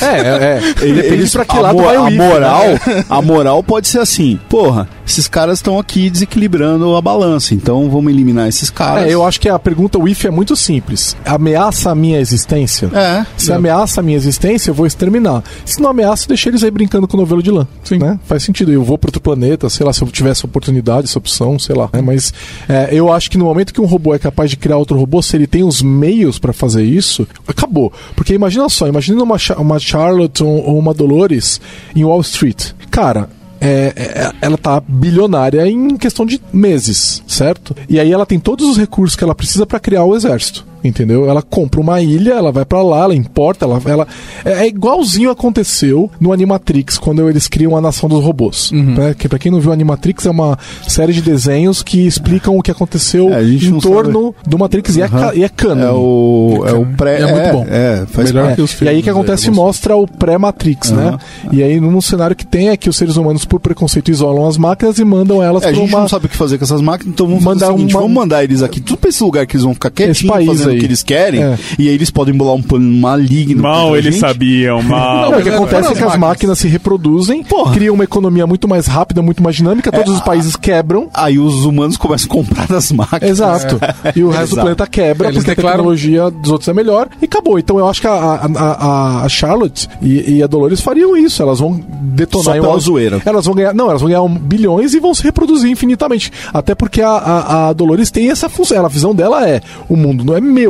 [0.00, 0.84] É, é, é.
[0.84, 3.04] Ele, Depende pra que lado vai o a moral, né?
[3.08, 8.12] A moral pode ser assim, porra, esses caras estão aqui desequilibrando a balança, então vamos
[8.12, 9.04] eliminar esses caras.
[9.04, 11.16] É, eu acho que a pergunta o if é muito simples.
[11.24, 12.90] Ameaça a minha existência?
[12.94, 13.26] É.
[13.36, 13.54] Se é.
[13.54, 15.42] ameaça a minha existência, eu vou exterminar.
[15.64, 17.66] Se não ameaça, deixa eles aí brincando com o novelo de lã.
[17.84, 17.98] Sim.
[17.98, 18.18] Né?
[18.24, 18.72] Faz sentido.
[18.72, 21.90] Eu vou para outro planeta, sei lá, se eu tivesse oportunidade, essa opção, sei lá.
[21.92, 22.00] Né?
[22.00, 22.32] Mas
[22.68, 25.20] é, eu acho que no momento que um robô é capaz de criar outro robô,
[25.20, 27.92] se ele tem os meios para fazer isso, acabou.
[28.16, 31.60] Porque imagina só, imagina uma, uma Charlotte ou uma Dolores
[31.94, 32.72] em Wall Street.
[32.90, 33.28] Cara,
[33.62, 37.76] é, é, ela tá bilionária em questão de meses, certo?
[37.88, 41.28] E aí ela tem todos os recursos que ela precisa para criar o exército entendeu?
[41.28, 44.06] Ela compra uma ilha, ela vai para lá, ela importa, ela, ela
[44.44, 48.70] é, é, igualzinho aconteceu no Animatrix quando eles criam a nação dos robôs.
[48.72, 48.94] Uhum.
[48.94, 49.14] Né?
[49.16, 52.70] Que para quem não viu Animatrix é uma série de desenhos que explicam o que
[52.70, 54.50] aconteceu é, em torno sabe.
[54.50, 55.00] do Matrix uhum.
[55.00, 55.82] e, é, e é canon.
[55.82, 57.20] É o, é o pré.
[57.20, 57.66] É, muito bom.
[57.68, 60.96] É, faz Melhor que os filmes, E aí que acontece mostra o pré-Matrix, uhum.
[60.96, 61.18] né?
[61.50, 64.56] E aí num cenário que tem é que os seres humanos por preconceito isolam as
[64.56, 65.82] máquinas e mandam elas é, para uma.
[65.82, 68.00] A gente não sabe o que fazer com essas máquinas, então vamos mandar seguinte, uma...
[68.00, 70.84] vamos mandar eles aqui tudo para esse lugar que eles vão ficar quietinhos o que
[70.84, 71.58] eles querem, é.
[71.78, 73.62] e aí eles podem bolar um plano maligno.
[73.62, 74.20] Mal eles gente.
[74.20, 75.30] sabiam, mal.
[75.30, 77.72] Não, o que acontece é que as máquinas se reproduzem, Porra.
[77.72, 81.08] criam uma economia muito mais rápida, muito mais dinâmica, todos é, os países quebram.
[81.14, 83.30] Aí os humanos começam a comprar das máquinas.
[83.30, 83.78] Exato.
[84.04, 84.12] É.
[84.16, 84.56] E o resto Exato.
[84.56, 85.68] do planeta quebra, eles porque declaram...
[85.68, 87.58] a tecnologia dos outros é melhor, e acabou.
[87.58, 91.42] Então eu acho que a, a, a Charlotte e, e, a Dolores fariam isso.
[91.42, 93.22] Elas vão detonar Só pela zoeira.
[93.24, 93.74] Elas vão ganhar.
[93.74, 96.32] Não, elas vão ganhar um, bilhões e vão se reproduzir infinitamente.
[96.52, 98.84] Até porque a, a, a Dolores tem essa função.
[98.84, 100.61] a visão dela é: o mundo não é meu.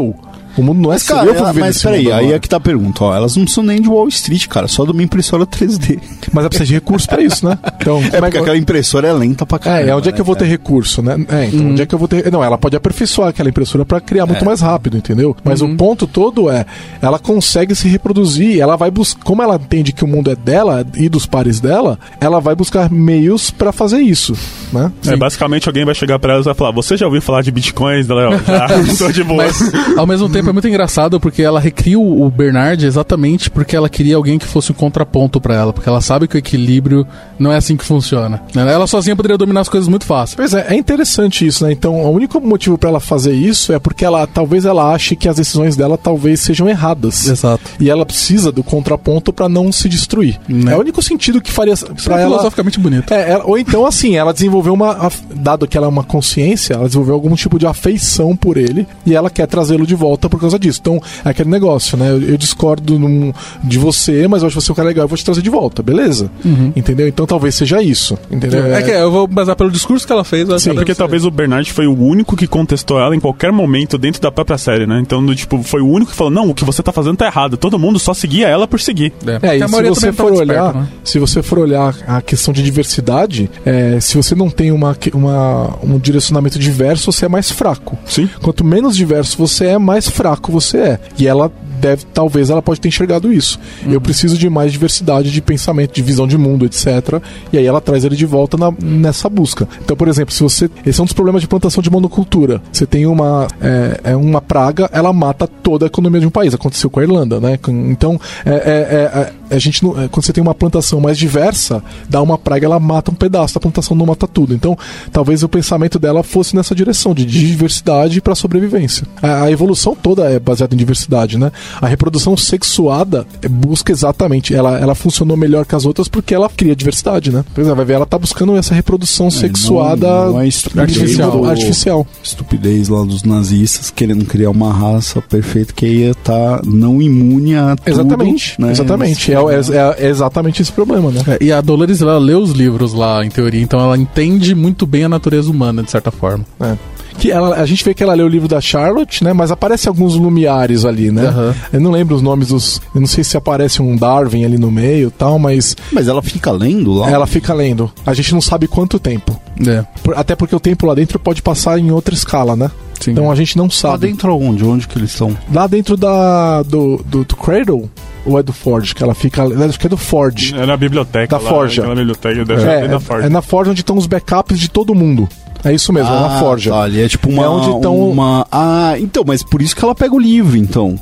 [0.56, 3.04] O mundo não é cara, eu ela, Mas peraí, aí é que tá a pergunta,
[3.04, 3.14] ó.
[3.14, 5.98] Elas não são nem de Wall Street, cara, só de uma impressora 3D.
[6.30, 7.58] Mas ela precisa de recurso pra isso, né?
[7.82, 9.90] Então, é porque é aquela impressora é lenta pra caramba.
[9.90, 11.16] É, onde é que eu vou ter recurso, né?
[11.28, 11.70] É, então, hum.
[11.70, 12.30] onde é que eu vou ter.
[12.30, 14.44] Não, ela pode aperfeiçoar aquela impressora pra criar muito é.
[14.44, 15.36] mais rápido, entendeu?
[15.42, 15.76] Mas o uhum.
[15.76, 16.64] ponto todo é,
[17.00, 19.24] ela consegue se reproduzir, ela vai buscar.
[19.24, 22.88] Como ela entende que o mundo é dela e dos pares dela, ela vai buscar
[22.88, 24.36] meios pra fazer isso,
[24.72, 24.92] né?
[25.06, 27.50] É, basicamente alguém vai chegar pra ela e vai falar: Você já ouviu falar de
[27.50, 28.32] bitcoins, Léo?
[28.46, 28.68] Já,
[28.98, 29.44] tô de boa.
[29.44, 33.88] Mas, ao mesmo tempo, é muito engraçado porque ela recria o Bernard exatamente porque ela
[33.88, 37.06] queria alguém que fosse um contraponto para ela, porque ela sabe que o equilíbrio
[37.38, 38.40] não é assim que funciona.
[38.54, 38.72] Né?
[38.72, 40.36] Ela sozinha poderia dominar as coisas muito fácil.
[40.36, 41.72] Pois é, é interessante isso, né?
[41.72, 45.28] Então, o único motivo para ela fazer isso é porque ela talvez ela ache que
[45.28, 47.28] as decisões dela talvez sejam erradas.
[47.28, 47.62] Exato.
[47.80, 50.38] E ela precisa do contraponto para não se destruir.
[50.48, 50.72] Né?
[50.72, 53.12] É o único sentido que faria para ela filosoficamente bonito.
[53.12, 56.86] É, ela, ou então assim, ela desenvolveu uma dado que ela é uma consciência, ela
[56.86, 60.58] desenvolveu algum tipo de afeição por ele e ela quer trazê-lo de volta por causa
[60.58, 60.78] disso.
[60.80, 62.10] Então, é aquele negócio, né?
[62.10, 63.32] Eu, eu discordo num,
[63.62, 65.82] de você, mas eu acho você um cara legal, eu vou te trazer de volta,
[65.82, 66.30] beleza?
[66.44, 66.72] Uhum.
[66.74, 67.08] Entendeu?
[67.08, 68.64] Então talvez seja isso, entendeu?
[68.66, 70.48] É, é que eu vou basar pelo discurso que ela fez.
[70.62, 74.20] Sim, porque talvez o Bernard foi o único que contestou ela em qualquer momento dentro
[74.20, 75.00] da própria série, né?
[75.00, 77.26] Então, do, tipo, foi o único que falou, não, o que você tá fazendo tá
[77.26, 77.56] errado.
[77.56, 79.12] Todo mundo só seguia ela por seguir.
[79.26, 80.88] É, é e se você for olhar, né?
[81.04, 85.78] se você for olhar a questão de diversidade, é, se você não tem uma, uma,
[85.82, 87.98] um direcionamento diverso, você é mais fraco.
[88.06, 88.28] Sim.
[88.42, 91.00] Quanto menos diverso você é, mais fraco você é.
[91.18, 91.50] E ela
[91.82, 93.58] deve, talvez ela pode ter enxergado isso.
[93.84, 93.92] Uhum.
[93.92, 97.20] Eu preciso de mais diversidade de pensamento, de visão de mundo, etc.
[97.52, 99.68] E aí ela traz ele de volta na, nessa busca.
[99.84, 100.70] Então, por exemplo, se você.
[100.86, 102.62] Esse é um dos problemas de plantação de monocultura.
[102.72, 106.54] Você tem uma, é, é uma praga, ela mata toda a economia de um país.
[106.54, 107.58] Aconteceu com a Irlanda, né?
[107.68, 111.82] Então, é, é, é, é a gente não, quando você tem uma plantação mais diversa,
[112.08, 114.54] dá uma praga, ela mata um pedaço, a plantação não mata tudo.
[114.54, 114.76] Então,
[115.12, 119.06] talvez o pensamento dela fosse nessa direção, de diversidade para sobrevivência.
[119.22, 121.52] A, a evolução toda é baseada em diversidade, né?
[121.80, 126.74] A reprodução sexuada busca exatamente, ela, ela funcionou melhor que as outras porque ela cria
[126.74, 127.44] diversidade, né?
[127.54, 130.46] Por exemplo, vai ver, ela tá buscando essa reprodução é, sexuada não, não é
[130.80, 131.44] artificial.
[131.44, 132.06] artificial.
[132.22, 137.54] Estupidez lá dos nazistas querendo criar uma raça perfeita que ia estar tá não imune
[137.54, 138.70] a tudo, Exatamente, né?
[138.70, 139.32] exatamente.
[139.32, 139.56] É, é,
[139.98, 141.22] é, exatamente esse problema, né?
[141.26, 144.86] É, e a Dolores, ela lê os livros lá, em teoria, então ela entende muito
[144.86, 146.44] bem a natureza humana, de certa forma.
[146.60, 146.76] É
[147.18, 149.32] que ela, a gente vê que ela lê o livro da Charlotte, né?
[149.32, 151.28] Mas aparece alguns lumiares ali, né?
[151.28, 151.54] Uhum.
[151.74, 152.80] Eu não lembro os nomes dos.
[152.94, 155.76] Eu não sei se aparece um Darwin ali no meio tal, mas.
[155.92, 157.10] Mas ela fica lendo lá?
[157.10, 157.92] Ela fica lendo.
[158.04, 159.40] A gente não sabe quanto tempo.
[159.66, 159.84] É.
[160.16, 162.70] Até porque o tempo lá dentro pode passar em outra escala, né?
[163.00, 163.12] Sim.
[163.12, 163.92] Então a gente não sabe.
[163.92, 164.64] Lá dentro onde?
[164.64, 165.36] Onde que eles estão?
[165.52, 167.90] Lá dentro da, do, do, do Cradle,
[168.24, 168.94] ou é do Ford?
[168.94, 169.42] Que ela fica.
[169.44, 170.54] Acho que é do Ford.
[170.54, 171.38] É na biblioteca.
[171.38, 171.82] Da lá, Forja.
[171.82, 173.26] biblioteca, é, é, da Forja.
[173.26, 175.28] É na Forja onde estão os backups de todo mundo.
[175.64, 176.70] É isso mesmo, ah, é uma ah, forja.
[176.72, 177.96] Tá, ali é tipo uma, é onde tão...
[177.96, 178.46] uma.
[178.50, 180.98] Ah, então, mas por isso que ela pega o livro, então.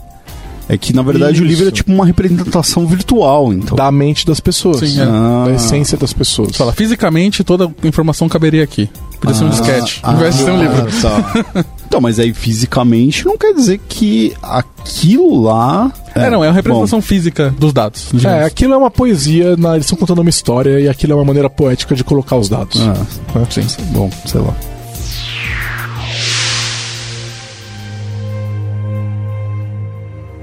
[0.71, 1.43] É que, na verdade, Isso.
[1.43, 3.77] o livro é tipo uma representação virtual, então.
[3.77, 4.79] Da mente das pessoas.
[4.79, 5.03] Sim, é.
[5.03, 5.43] ah.
[5.47, 6.57] Da essência das pessoas.
[6.57, 8.89] Fala, fisicamente, toda informação caberia aqui.
[9.21, 9.99] Podia ah, ser um sketch.
[10.05, 10.87] Ah, Ao ser um livro.
[11.03, 11.65] Tá.
[11.89, 15.93] então, mas aí fisicamente não quer dizer que aquilo lá.
[16.15, 17.05] É, é não, é uma representação bom.
[17.05, 18.07] física dos dados.
[18.25, 21.25] É, aquilo é uma poesia, na, eles estão contando uma história e aquilo é uma
[21.25, 22.81] maneira poética de colocar os dados.
[22.81, 23.51] Ah, é.
[23.51, 23.67] sim.
[23.93, 24.55] Bom, sei lá.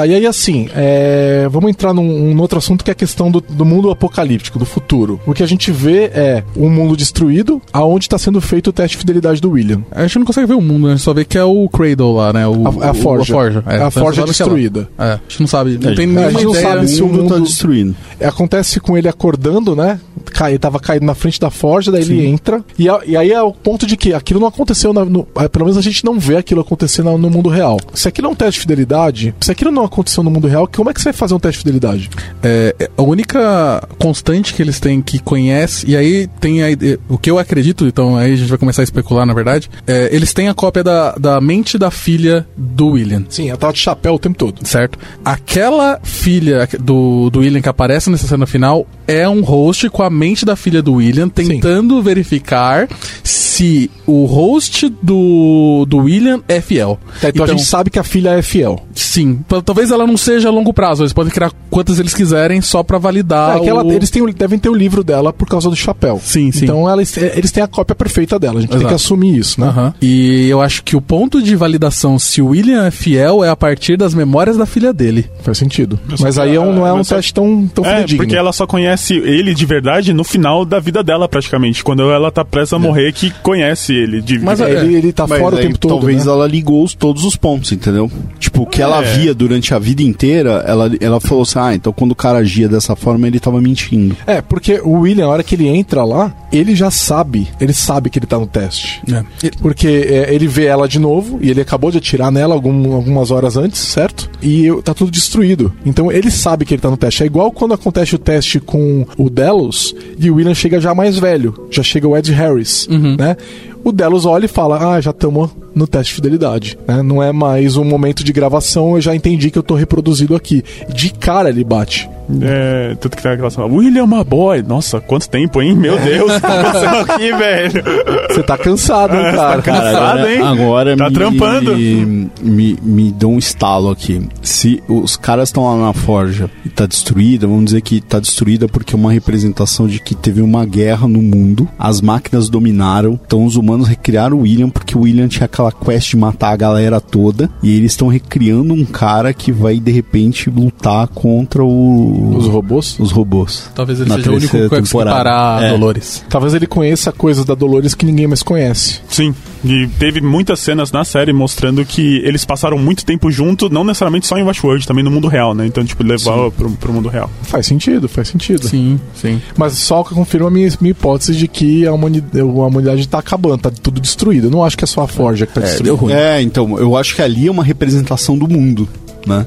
[0.00, 1.46] Tá, e aí assim, é...
[1.50, 4.64] vamos entrar num, num, outro assunto que é a questão do, do, mundo apocalíptico, do
[4.64, 5.20] futuro.
[5.26, 8.96] O que a gente vê é um mundo destruído, aonde está sendo feito o teste
[8.96, 9.82] de fidelidade do William.
[9.90, 10.94] A gente não consegue ver o mundo, né?
[10.94, 12.46] A gente só vê que é o Cradle lá, né?
[12.46, 13.34] O, a, a Forja.
[13.34, 14.88] O, a Forja, é, a Forja destruída.
[14.98, 17.06] É, a gente não sabe, não é, tem nenhuma a gente não sabe se o
[17.06, 17.96] mundo está destruindo.
[18.18, 20.00] É, acontece com ele acordando, né?
[20.32, 22.14] Cai, tava caído na frente da Forja, daí Sim.
[22.14, 22.64] ele entra.
[22.78, 25.64] E, a, e, aí é o ponto de que aquilo não aconteceu, na, no, pelo
[25.64, 27.78] menos a gente não vê aquilo acontecer no, mundo real.
[27.94, 30.68] Se aquilo é um teste de fidelidade, se aquilo não não aconteceu no mundo real,
[30.68, 32.10] como é que você vai fazer um teste de fidelidade?
[32.42, 36.66] É, é, a única constante que eles têm que conhece, e aí tem a,
[37.08, 40.08] o que eu acredito, então aí a gente vai começar a especular, na verdade, é,
[40.12, 43.24] eles têm a cópia da, da mente da filha do William.
[43.28, 44.66] Sim, ela tava de chapéu o tempo todo.
[44.66, 44.98] Certo.
[45.24, 50.10] Aquela filha do, do William que aparece nessa cena final é um host com a
[50.10, 52.02] mente da filha do William tentando Sim.
[52.02, 52.88] verificar
[53.22, 56.98] se o host do, do William é fiel.
[57.20, 58.84] Tá, então, então, a gente sabe que a filha é fiel.
[58.94, 59.40] Sim.
[59.64, 61.02] Talvez ela não seja a longo prazo.
[61.02, 63.58] Eles podem criar quantas eles quiserem só para validar.
[63.58, 63.68] É, o...
[63.68, 66.20] ela, eles têm, devem ter o livro dela por causa do chapéu.
[66.22, 66.64] Sim, sim.
[66.64, 68.58] Então eles, eles têm a cópia perfeita dela.
[68.58, 68.80] A gente Exato.
[68.80, 69.68] tem que assumir isso, né?
[69.76, 69.92] Uhum.
[70.00, 73.56] E eu acho que o ponto de validação se o William é fiel é a
[73.56, 75.28] partir das memórias da filha dele.
[75.42, 75.98] Faz sentido.
[76.18, 78.24] Mas aí é um, não é um teste tão, tão é, fidedigno.
[78.24, 81.82] porque ela só conhece ele de verdade no final da vida dela, praticamente.
[81.82, 82.80] Quando ela tá prestes a é.
[82.80, 84.20] morrer, que conhece ele.
[84.20, 84.38] De...
[84.38, 85.90] Mas é, ele, ele tá Mas fora o tempo todo.
[85.90, 86.32] Talvez né?
[86.32, 88.10] ela ligou os, todos os pontos, entendeu?
[88.38, 89.12] Tipo, o que ela é.
[89.16, 92.68] via durante a vida inteira, ela, ela falou assim: ah, então quando o cara agia
[92.68, 94.16] dessa forma, ele tava mentindo.
[94.26, 98.10] É, porque o William, a hora que ele entra lá, ele já sabe, ele sabe
[98.10, 99.02] que ele tá no teste.
[99.12, 99.50] É.
[99.60, 103.30] Porque é, ele vê ela de novo e ele acabou de atirar nela algum, algumas
[103.30, 104.30] horas antes, certo?
[104.42, 105.72] E tá tudo destruído.
[105.84, 107.22] Então ele sabe que ele tá no teste.
[107.22, 111.18] É igual quando acontece o teste com o Delos e o William chega já mais
[111.18, 111.68] velho.
[111.70, 113.16] Já chega o Ed Harris, uhum.
[113.16, 113.36] né?
[113.84, 116.78] O Delos olha e fala: Ah, já estamos no teste de fidelidade.
[116.86, 117.02] Né?
[117.02, 120.62] Não é mais um momento de gravação, eu já entendi que eu estou reproduzido aqui.
[120.88, 122.08] De cara ele bate.
[122.40, 123.66] É, tudo que tem aquela sala.
[123.66, 124.62] William Boy.
[124.62, 125.74] Nossa, quanto tempo, hein?
[125.74, 127.84] Meu Deus, o que aconteceu aqui, velho?
[128.28, 129.56] Você tá cansado, hein, cara?
[129.56, 130.40] Tá cansado, agora, hein?
[130.40, 131.76] Agora tá me, trampando.
[131.76, 134.22] Me, me, me dou um estalo aqui.
[134.42, 138.68] Se os caras estão lá na forja e tá destruída, vamos dizer que tá destruída
[138.68, 143.44] porque é uma representação de que teve uma guerra no mundo, as máquinas dominaram, então
[143.44, 147.00] os humanos recriaram o William porque o William tinha aquela quest de matar a galera
[147.00, 152.46] toda e eles estão recriando um cara que vai de repente lutar contra o os
[152.46, 152.98] robôs?
[152.98, 153.70] Os robôs.
[153.74, 155.70] Talvez ele seja o único que consegue parar é.
[155.70, 156.24] Dolores.
[156.28, 159.00] Talvez ele conheça coisas da Dolores que ninguém mais conhece.
[159.08, 159.34] Sim.
[159.64, 164.26] E teve muitas cenas na série mostrando que eles passaram muito tempo junto, não necessariamente
[164.26, 165.66] só em Westworld, também no mundo real, né?
[165.66, 167.30] Então, tipo, levar pro, pro mundo real.
[167.42, 168.66] Faz sentido, faz sentido.
[168.66, 169.40] Sim, sim.
[169.56, 173.18] Mas só que confirma a minha, minha hipótese de que a humanidade, a humanidade tá
[173.18, 174.46] acabando, tá tudo destruído.
[174.46, 176.12] Eu não acho que é só a Forja que tá destruída.
[176.12, 178.88] É, então, eu acho que ali é uma representação do mundo,
[179.26, 179.46] né?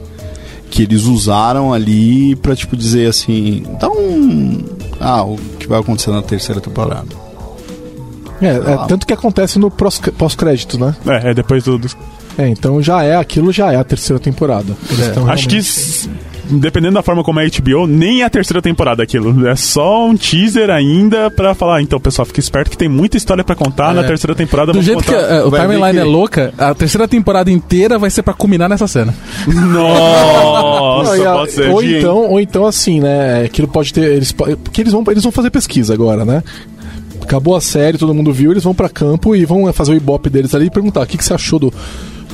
[0.69, 3.63] Que eles usaram ali pra, tipo, dizer assim.
[3.69, 3.93] Então.
[4.99, 7.23] Ah, o que vai acontecer na terceira temporada.
[8.41, 10.95] É, é tanto que acontece no pós- pós-crédito, né?
[11.05, 11.79] É, é depois do.
[12.37, 14.75] É, então já é, aquilo já é a terceira temporada.
[14.91, 16.09] Eles tão Acho que, realmente-
[16.59, 19.47] dependendo da forma como é a HBO, nem é a terceira temporada aquilo.
[19.47, 23.43] É só um teaser ainda pra falar, então, pessoal, fique esperto que tem muita história
[23.43, 23.91] pra contar.
[23.91, 23.95] É.
[23.95, 25.21] Na terceira temporada Do jeito que contar.
[25.27, 28.33] é, o Vai ver timeline que- é louca, a terceira temporada inteira vai ser pra
[28.33, 29.13] culminar nessa cena.
[29.47, 31.69] Nossa, Não, a- pode ser.
[31.69, 31.99] ou Dia, hein?
[31.99, 33.43] então, ou então assim, né?
[33.45, 34.03] Aquilo pode ter.
[34.13, 36.43] Eles, po- porque eles vão, eles vão fazer pesquisa agora, né?
[37.21, 40.29] Acabou a série, todo mundo viu, eles vão pra campo e vão fazer o ibope
[40.29, 41.73] deles ali e perguntar o que, que você achou do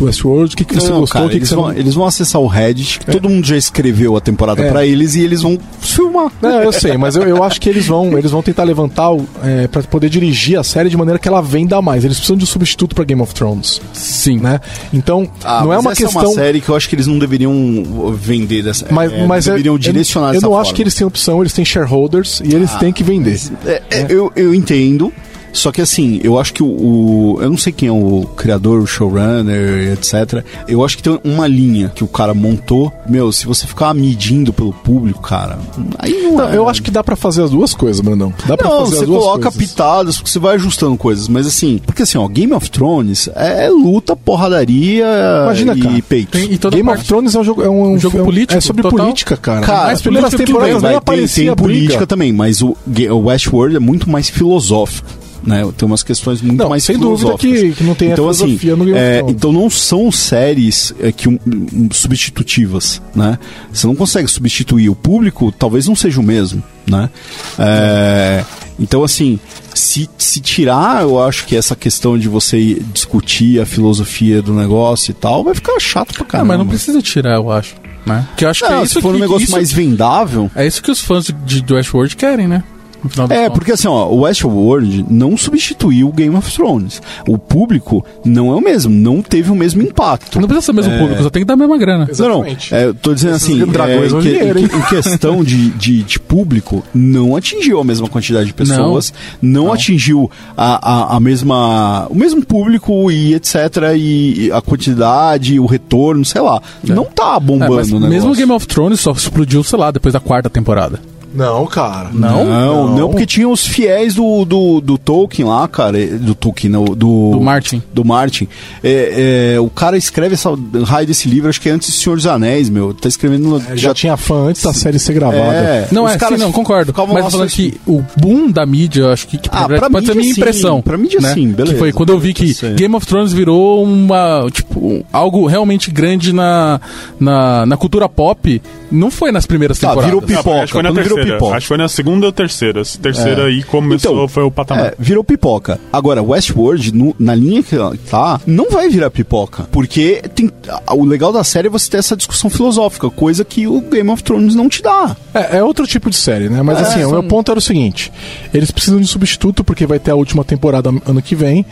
[0.05, 1.73] Westworld, o que, que você Não, gostou, cara, que, que eles, você vão, não.
[1.77, 4.69] eles vão acessar o Reddit, que todo mundo já escreveu a temporada É.
[4.71, 6.31] pra eles e eles vão filmar.
[6.41, 9.09] Não, eu sei, mas eu, eu acho que eles vão, eles vão tentar levantar
[9.43, 12.03] é, para poder dirigir a série de maneira que ela venda mais.
[12.05, 14.39] Eles precisam de um substituto pra Game of Thrones, Sim.
[14.39, 14.59] né?
[14.93, 16.21] Então, Ah, não é mas uma essa questão.
[16.21, 19.47] é uma série que eu acho que eles não deveriam vender dessa mas, é, mas
[19.47, 20.61] é- deveriam eu- direcionar Eu, dessa não forma.
[20.63, 23.39] acho que eles têm opção, eles têm shareholders e eles têm que vender.
[23.65, 25.11] É, é, Eu, eu entendo.
[25.51, 28.81] Só que assim, eu acho que o, o- Eu não sei quem é o criador,
[28.81, 30.43] o showrunner, etc.
[30.67, 32.91] Eu acho que tem uma linha que o cara montou.
[33.07, 35.57] Meu, se você ficar medindo pelo público, cara,
[35.97, 36.55] aí não, Não, é.
[36.57, 38.33] eu acho que dá pra fazer as duas coisas, Brandão.
[38.45, 39.57] Dá pra Não, fazer você as duas coloca coisas.
[39.69, 41.27] pitadas, porque você vai ajustando coisas.
[41.27, 45.05] Mas assim, porque assim, ó, Game of Thrones é, luta, porradaria
[45.43, 46.39] Imagina, e cara, peitos.
[46.41, 48.21] Tem- e toda Game parte- of Thrones é um jogo, é um, Um jogo é
[48.21, 48.99] um- político, É sobre total.
[48.99, 49.61] política, cara.
[49.61, 51.67] Cara, As primeiras temporadas bem, nem Vai, tem, aparecia tem a briga.
[51.79, 52.75] política também, mas o,
[53.11, 55.07] o Westworld é muito mais filosófico.
[55.41, 55.65] Né?
[55.77, 58.73] Tem umas questões muito Não, mais sem dúvida que, que não tem então, a filosofia
[58.73, 63.39] assim, no Game é, então não são séries é, que um, um, substitutivas, né?
[63.71, 67.09] Você não consegue substituir o público, talvez não seja o mesmo, né?
[67.57, 68.43] É,
[68.79, 69.39] então assim,
[69.73, 75.11] se, se tirar, eu acho que essa questão de você discutir a filosofia do negócio
[75.11, 76.47] e tal, vai ficar chato pra Ah, caramba.
[76.49, 77.75] mas não precisa tirar, eu acho.
[78.05, 78.25] Né?
[78.29, 80.49] Porque eu acho que Não, é isso se for que, um negócio isso- mais vendável,
[80.55, 82.63] É isso que os fãs de, de Westworld querem, né?
[83.03, 87.01] No final É, porque assim, ó, o Westworld não substituiu o Game of Thrones.
[87.27, 90.39] O público não é o mesmo, não teve o mesmo impacto.
[90.39, 92.07] Não precisa ser mesmo público, só tem que dar a mesma grana.
[92.17, 92.73] Não, não, Exatamente.
[92.75, 95.43] é, eu tô dizendo Esses assim, dragões é, em, que- dinheiro, em que- em questão
[95.43, 101.15] de, de, de público, não atingiu a mesma quantidade de pessoas, não, atingiu a, a,
[101.17, 103.55] a mesma, o mesmo público e etc,
[103.95, 106.61] e a quantidade, o retorno, sei lá.
[106.83, 108.09] Não tá É, bombando mas o negócio.
[108.09, 110.99] mesmo o Game of Thrones só explodiu, sei lá, depois da quarta temporada.
[111.33, 112.09] Não, cara.
[112.11, 112.45] Não?
[112.45, 115.97] Não, não, porque tinha os fiéis do, do, do Tolkien lá, cara.
[116.07, 117.31] Do Tolkien, não, do.
[117.31, 117.81] Do Martin.
[117.93, 118.47] Do Martin.
[118.83, 120.49] É, é, o cara escreve essa
[120.85, 122.93] raio desse livro, acho que é antes do Senhor dos Anéis, meu.
[122.93, 123.47] Tá escrevendo.
[123.47, 125.39] no- É, já, tinha fã antes da série ser gravada.
[125.43, 126.93] É, Não, os é, sim, caras não, concordo.
[127.13, 129.99] Mas falando que o boom da mídia, acho que, que Ah, pode pra ser a
[129.99, 130.41] mídia, minha sim.
[130.41, 130.81] impressão.
[130.81, 131.33] Pra mídia, né?
[131.33, 131.73] sim, beleza.
[131.73, 132.73] Que foi quando eu vi que Sim.
[132.75, 136.79] Game of Thrones virou uma, tipo, algo realmente grande na,
[137.19, 138.61] na, na cultura pop.
[138.91, 140.05] Não foi nas primeiras Tá, temporadas.
[140.15, 140.57] virou pipoca.
[140.63, 141.18] Acho que foi na quando virou terceira.
[141.25, 141.55] Pipoca.
[141.55, 142.81] Acho que foi na segunda ou terceira.
[143.01, 144.85] Terceira aí começou, Então, foi o patamar.
[144.87, 145.79] É, virou pipoca.
[145.91, 147.75] Agora, Westworld, no- na linha que
[148.09, 149.67] tá, não vai virar pipoca.
[149.71, 150.51] Porque tem,
[150.91, 154.23] o legal da série é você ter essa discussão filosófica, coisa que o Game of
[154.23, 155.15] Thrones não te dá.
[155.33, 156.61] É, é outro tipo de série, né?
[156.61, 158.11] Mas É, assim, o são- meu ponto era o seguinte:
[158.53, 161.65] eles precisam de substituto porque vai ter a última temporada ano que vem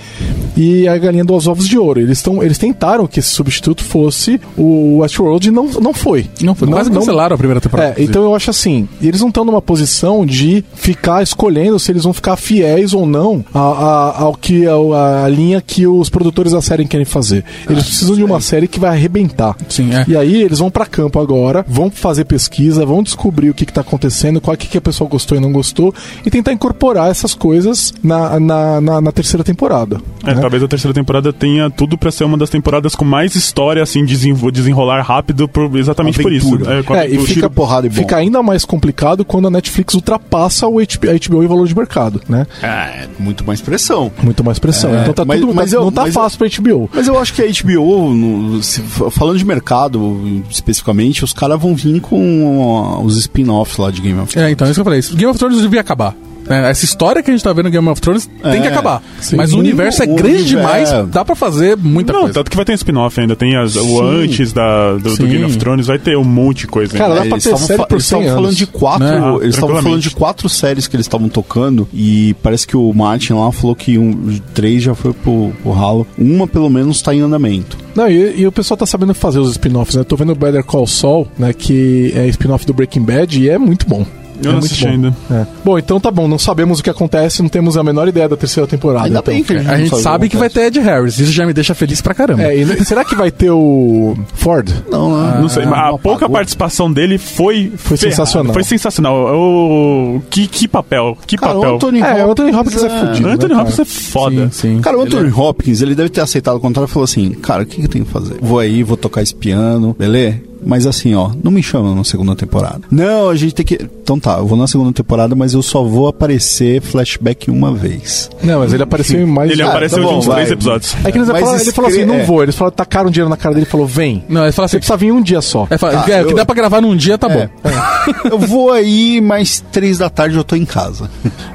[0.55, 1.99] e a galinha dos ovos de ouro.
[1.99, 6.27] Eles, tão, eles tentaram que esse substituto fosse o Westworld e não, não foi.
[6.41, 7.95] Não, foi quase cancelaram a primeira temporada.
[7.99, 12.03] É, então eu acho assim, eles não estão numa posição de ficar escolhendo se eles
[12.03, 16.51] vão ficar fiéis ou não a- a- ao que a, a linha que os produtores
[16.53, 17.43] da série querem fazer.
[17.69, 19.55] Eles precisam de uma série que vai arrebentar.
[19.69, 20.05] Sim, é.
[20.07, 23.71] E aí eles vão pra campo agora, vão fazer pesquisa, vão descobrir o que, que
[23.73, 25.93] tá acontecendo, qual que, que a pessoa gostou e não gostou,
[26.25, 30.01] e tentar incorporar essas coisas na, na, na- na terceira temporada.
[30.25, 30.41] É, né?
[30.41, 34.03] talvez a terceira temporada tenha tudo pra ser uma das temporadas com mais história, assim,
[34.03, 36.57] desenrolar rápido, por- exatamente por isso.
[36.91, 40.75] É, É, e fica, porrada e fica ainda mais complicado quando a Netflix ultrapassa o
[40.79, 42.47] HBO, a HBO em valor de mercado, né?
[42.63, 44.11] É, muito mais pressão.
[44.23, 44.95] Muito mais pressão.
[44.95, 46.89] É, então tá mas- tudo, mas tá- eu- não tá mas fácil pra HBO.
[46.93, 51.75] Mas eu acho que a HBO, no- se- falando de mercado especificamente, os caras vão
[51.75, 54.49] vir com ó, os spin-offs lá de Game of Thrones.
[54.49, 55.01] É, então, é isso que eu falei.
[55.01, 56.15] Game of Thrones devia acabar.
[56.47, 56.69] Né?
[56.69, 59.01] Essa história que a gente tá vendo em Game of Thrones é, tem que acabar.
[59.19, 59.35] Sim.
[59.35, 62.33] Mas o universo é grande demais, dá pra fazer muita Não, coisa.
[62.35, 63.35] Tanto que vai ter um spin-off ainda.
[63.35, 66.67] Tem as, o antes da, do, do, Game of Thrones, vai ter um monte de
[66.67, 66.97] coisa.
[66.97, 69.07] Cara, dá pra ter série por Eles estavam falando de quatro.
[69.07, 69.37] Né?
[69.41, 71.87] eles estavam falando de quatro séries que eles estavam tocando.
[71.93, 76.07] E parece que o Martin lá falou que um, três já foi pro, pro ralo.
[76.17, 77.77] Uma, pelo menos, tá em andamento.
[77.95, 80.01] Não, e, e, o pessoal tá sabendo fazer os spin-offs, né?
[80.01, 81.53] Eu tô vendo o Better Call Saul, né?
[81.53, 84.05] Que é spin-off do Breaking Bad e é muito bom.
[84.43, 84.91] Eu é não assisti bom.
[84.91, 85.15] ainda.
[85.31, 85.45] É.
[85.63, 88.37] Bom, então tá bom, não sabemos o que acontece, não temos a menor ideia da
[88.37, 89.05] terceira temporada.
[89.05, 89.33] Ainda então.
[89.33, 91.53] bem que a gente, a gente sabe que vai ter Ed Harris, isso já me
[91.53, 92.43] deixa feliz pra caramba.
[92.43, 94.69] É, e, será que vai ter o Ford?
[94.89, 98.53] Não, não, ah, não sei, mas a pouca participação dele foi foi sensacional.
[98.53, 99.15] Foi sensacional.
[99.35, 101.71] O que, que papel, que cara, papel.
[101.71, 103.27] O Anthony é, o Anthony Hopkins é, é fudido.
[103.27, 104.49] Anthony né, Hopkins é foda.
[104.51, 104.81] Sim, sim.
[104.81, 105.39] Cara, o Anthony ele é...
[105.39, 107.89] Hopkins, ele deve ter aceitado o contrato e falou assim: "Cara, o que, que eu
[107.89, 108.37] tenho que fazer?
[108.41, 110.47] Vou aí, vou tocar esse piano, beleza?
[110.65, 112.81] Mas assim, ó, não me chama na segunda temporada.
[112.91, 113.75] Não, a gente tem que.
[113.75, 118.29] Então tá, eu vou na segunda temporada, mas eu só vou aparecer flashback uma vez.
[118.43, 119.51] Não, mas ele apareceu em mais.
[119.51, 120.95] Ele ah, apareceu tá bom, em uns três episódios.
[121.03, 122.23] É que eles falaram, ele falou assim: não é.
[122.23, 122.43] vou.
[122.43, 124.23] Eles falaram, tacaram dinheiro na cara dele e falou: vem.
[124.29, 125.67] Não, ele falou assim: você precisa vir um dia só.
[125.69, 127.33] É, fala, ah, é, o que dá pra gravar num dia tá é.
[127.33, 127.49] bom.
[127.63, 128.33] É.
[128.33, 131.09] eu vou aí, mas três da tarde eu tô em casa.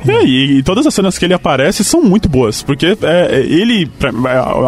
[0.07, 2.63] É, e, e, todas as cenas que ele aparece são muito boas.
[2.63, 4.11] Porque é, ele, pra,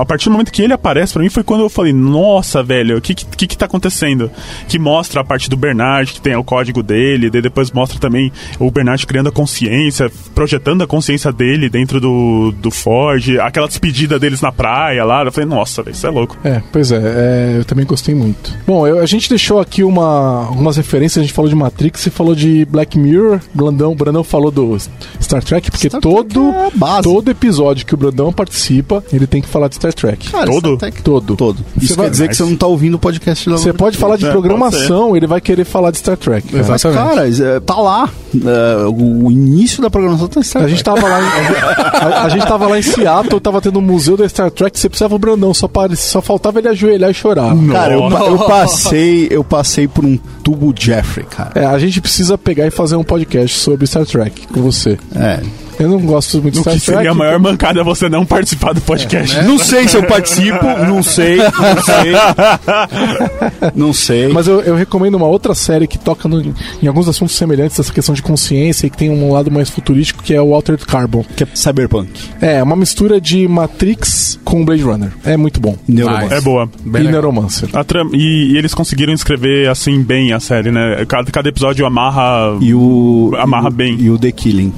[0.01, 2.99] a partir do momento que ele aparece, pra mim foi quando eu falei: nossa, velho,
[2.99, 4.24] o que, que que tá acontecendo?
[4.69, 8.33] Que mostra a parte do Bernard, que tem o código dele, daí depois mostra também
[8.59, 14.19] o Bernard criando a consciência, projetando a consciência dele dentro do, do Ford, aquela despedida
[14.19, 15.25] deles na praia lá.
[15.25, 16.37] Eu falei, nossa, isso é louco.
[16.45, 18.53] É, pois é, é eu também gostei muito.
[18.67, 22.11] Bom, eu, a gente deixou aqui uma, algumas referências, a gente falou de Matrix, e
[22.11, 24.77] falou de Black Mirror, Brandão, Brandão falou do
[25.21, 29.49] Star Trek, porque Star todo, é todo episódio que o Brandão participa, ele tem que
[29.49, 30.31] falar de Star Trek.
[30.31, 30.77] Cara, todo?
[30.77, 31.37] Star Trek, todo.
[31.37, 31.65] Todo.
[31.81, 34.27] Isso vai, quer dizer que você não tá ouvindo o podcast Você pode falar de
[34.27, 36.49] é, programação ele vai querer falar de Star Trek.
[36.49, 36.61] Cara.
[36.61, 37.17] Exatamente.
[37.17, 38.09] Mas, cara, tá lá.
[38.35, 40.73] É, o início da programação tá Star Trek.
[40.73, 41.25] A gente tava lá em,
[42.15, 44.89] a, a, gente tava lá em Seattle, tava tendo um museu da Star Trek, você
[44.89, 47.55] precisava o Brandão, só, só faltava ele ajoelhar e chorar.
[47.71, 51.53] Cara, eu, eu, passei, eu passei por um tubo Jeffrey, cara.
[51.55, 54.99] É, a gente precisa pegar e fazer um podcast sobre Star Trek com você.
[55.15, 55.41] É.
[55.79, 56.85] Eu não gosto muito de Star Trek.
[56.85, 59.37] Seria a maior mancada você não participar do podcast.
[59.37, 59.49] É, né?
[59.49, 62.13] Não sei se eu participo, não sei, não sei.
[63.75, 64.29] não sei.
[64.29, 67.93] Mas eu, eu, recomendo uma outra série que toca no, em alguns assuntos semelhantes essa
[67.93, 71.25] questão de consciência e que tem um lado mais futurístico que é o Altered Carbon.
[71.37, 72.11] Que é Cyberpunk.
[72.41, 75.11] É, uma mistura de Matrix com Blade Runner.
[75.25, 75.77] É muito bom.
[75.89, 76.39] Neuromancer.
[76.39, 76.67] É boa.
[76.67, 77.13] Bem e legal.
[77.13, 77.69] Neuromancer.
[78.13, 81.05] E, e, eles conseguiram escrever assim bem a série, né?
[81.07, 82.57] Cada, cada episódio amarra.
[82.61, 83.33] E o.
[83.39, 83.97] Amarra bem.
[84.01, 84.73] E o The Killing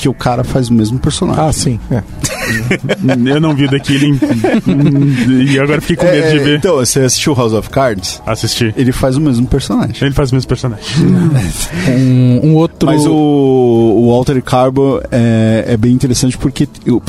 [0.00, 1.44] porque o cara faz o mesmo personagem.
[1.44, 1.78] Ah, sim.
[1.90, 2.02] É.
[3.30, 4.18] eu não vi Killing
[5.52, 6.56] e agora fiquei com medo é, de ver.
[6.56, 8.22] Então, você assistiu House of Cards?
[8.24, 8.72] Assisti.
[8.78, 9.94] Ele faz o mesmo personagem.
[10.00, 10.86] Ele faz o mesmo personagem.
[11.86, 12.86] um, um, outro...
[12.86, 16.66] Mas o, o Walter Carbo é, é bem interessante porque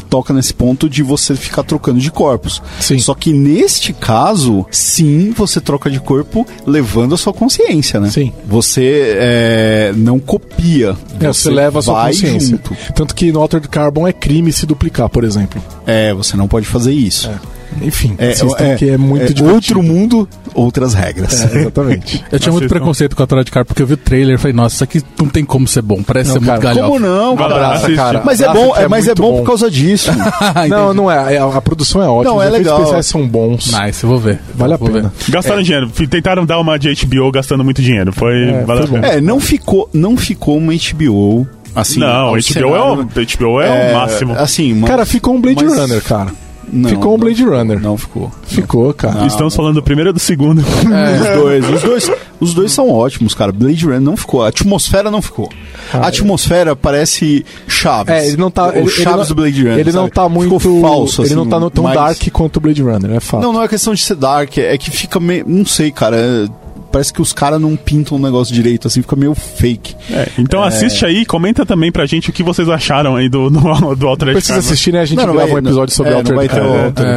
[0.10, 2.62] toca nesse ponto de você ficar trocando de corpos.
[2.82, 3.00] Sim.
[3.00, 8.10] Só que neste caso, sim, você troca de corpo levando a sua consciência, né?
[8.10, 8.34] Sim.
[8.46, 10.94] Você é, não copia.
[11.22, 12.58] É, você, você leva a sua consciência.
[12.58, 12.81] Junto.
[12.96, 15.62] Tanto que no Altered Carbon é crime se duplicar, por exemplo.
[15.86, 17.30] É, você não pode fazer isso.
[17.30, 17.62] É.
[17.82, 21.42] Enfim, é, é, que é muito é, Outro mundo, outras regras.
[21.42, 22.24] É, exatamente.
[22.32, 24.54] eu tinha muito preconceito com a Altered Carbon porque eu vi o trailer e falei,
[24.54, 26.88] nossa, isso aqui não tem como ser bom, parece não, ser cara, muito galhofa.
[26.88, 27.38] Como não?
[27.38, 28.22] Cara, abraça, cara.
[28.26, 30.12] Mas é bom, é, mas é bom, bom, por causa disso.
[30.70, 31.38] não, não é.
[31.38, 32.34] A, a, produção é ótima.
[32.34, 32.76] Não, é legal.
[32.76, 33.72] Os especiais são bons.
[33.72, 34.40] Nice, eu vou ver.
[34.54, 35.14] Vale a pena.
[35.18, 35.32] Ver.
[35.32, 35.90] Gastaram dinheiro.
[35.90, 38.12] Tentaram dar uma de HBO gastando muito dinheiro.
[38.12, 42.76] Foi, é, vale foi É, não ficou, não ficou uma HBO Assim, não, HBO cenário,
[42.76, 44.34] é, o, HBO é, é, o máximo.
[44.34, 45.78] Assim, mas, cara, ficou um Blade mas...
[45.78, 46.32] Runner, cara.
[46.72, 47.82] Não, ficou um Blade não, Runner.
[47.82, 48.32] Não ficou.
[48.44, 49.16] Ficou, cara.
[49.16, 50.62] Não, Estamos falando do primeiro e do segundo.
[50.62, 51.36] É.
[51.36, 51.70] os dois.
[51.70, 52.12] Os dois.
[52.40, 53.52] Os dois são ótimos, cara.
[53.52, 54.42] Blade Runner não ficou.
[54.44, 55.50] A atmosfera não ficou.
[55.94, 56.76] Ah, a atmosfera é.
[56.76, 58.14] parece Chaves.
[58.14, 58.72] É, ele não tá.
[58.74, 59.80] Ele, Chaves ele do Blade Runner.
[59.80, 60.14] Ele não sabe?
[60.14, 60.60] tá muito.
[60.60, 61.94] Ficou falso, Ele não tá assim, tão mas...
[61.94, 63.44] dark quanto o Blade Runner, é fato.
[63.44, 64.58] Não, não é questão de ser dark.
[64.58, 65.44] É que fica meio.
[65.48, 66.50] Não sei, cara
[66.92, 69.96] parece que os caras não pintam o negócio direito, assim, fica meio fake.
[70.12, 70.68] É, então é...
[70.68, 74.34] assiste aí, comenta também pra gente o que vocês acharam aí do, do, do Altered
[74.34, 75.02] Precisa assistir, né?
[75.02, 76.50] A gente não, não grava vai, um episódio sobre é, Altered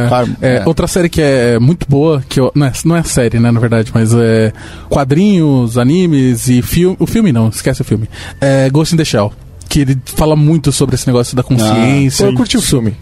[0.09, 0.35] Carbon.
[0.41, 3.39] É, é, outra série que é muito boa, que eu, não, é, não é série,
[3.39, 4.53] né, na verdade, mas é
[4.89, 6.95] quadrinhos, animes e filme.
[6.99, 8.09] O filme não, esquece o filme.
[8.39, 9.33] É Ghost in the Shell.
[9.67, 12.25] Que ele fala muito sobre esse negócio da consciência.
[12.25, 12.95] Ah, eu curti o filme.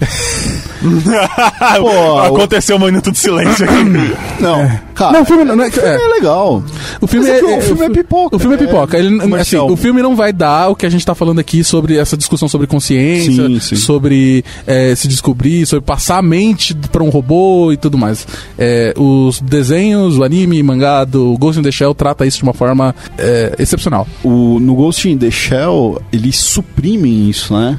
[1.80, 3.84] Pô, Aconteceu um minuto de silêncio aqui.
[4.40, 4.60] Não.
[4.60, 4.82] É.
[4.94, 6.64] Cara, não, o filme, não é, o filme é, é legal.
[7.02, 8.34] O filme é, é, o filme é pipoca.
[8.34, 8.98] O filme é pipoca.
[8.98, 11.98] Ele, assim, o filme não vai dar o que a gente tá falando aqui sobre
[11.98, 13.76] essa discussão sobre consciência, sim, sim.
[13.76, 18.26] sobre é, se descobrir, sobre passar a mente para um robô e tudo mais.
[18.58, 22.54] É, os desenhos, o anime, mangá do Ghost in the Shell trata isso de uma
[22.54, 24.08] forma é, excepcional.
[24.24, 27.78] O, no Ghost in the Shell, eles suprimem isso, né?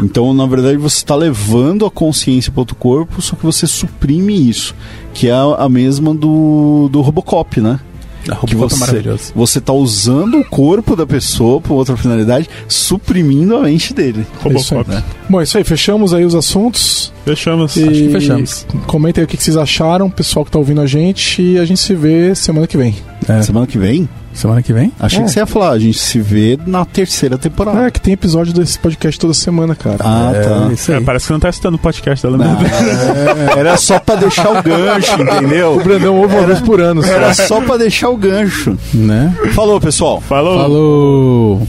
[0.00, 1.43] Então, na verdade, você está levando
[1.86, 4.74] a consciência para outro corpo, só que você suprime isso,
[5.12, 7.80] que é a, mesma do, do Robocop, né?
[8.30, 9.32] A que é você, é maravilhoso.
[9.34, 14.26] Você tá usando o corpo da pessoa para outra finalidade, suprimindo a mente dele.
[14.40, 14.88] Robocop.
[14.88, 15.04] Né?
[15.28, 15.64] Bom, é isso aí.
[15.64, 17.12] Fechamos aí os assuntos.
[17.24, 17.76] Fechamos.
[17.76, 18.66] E Acho que fechamos.
[18.86, 21.42] Comentem aí o que vocês acharam, pessoal que tá ouvindo a gente.
[21.42, 22.94] E a gente se vê semana que vem.
[23.28, 23.42] É.
[23.42, 24.08] Semana que vem?
[24.32, 24.92] Semana que vem?
[24.98, 25.22] Achei é.
[25.22, 27.86] que você ia falar, a gente se vê na terceira temporada.
[27.86, 29.98] É, que tem episódio desse podcast toda semana, cara.
[30.00, 30.66] Ah, é, tá.
[30.66, 30.96] Aí.
[30.96, 32.58] É, parece que não tá assistindo o podcast dela mesmo.
[33.54, 35.76] É, era só pra deixar o gancho, entendeu?
[35.76, 37.04] O Brandão ouve uma vez por ano.
[37.04, 38.76] Era só pra deixar o gancho.
[38.92, 39.32] Né?
[39.52, 40.20] Falou, pessoal.
[40.20, 40.58] Falou.
[40.58, 41.68] Falou.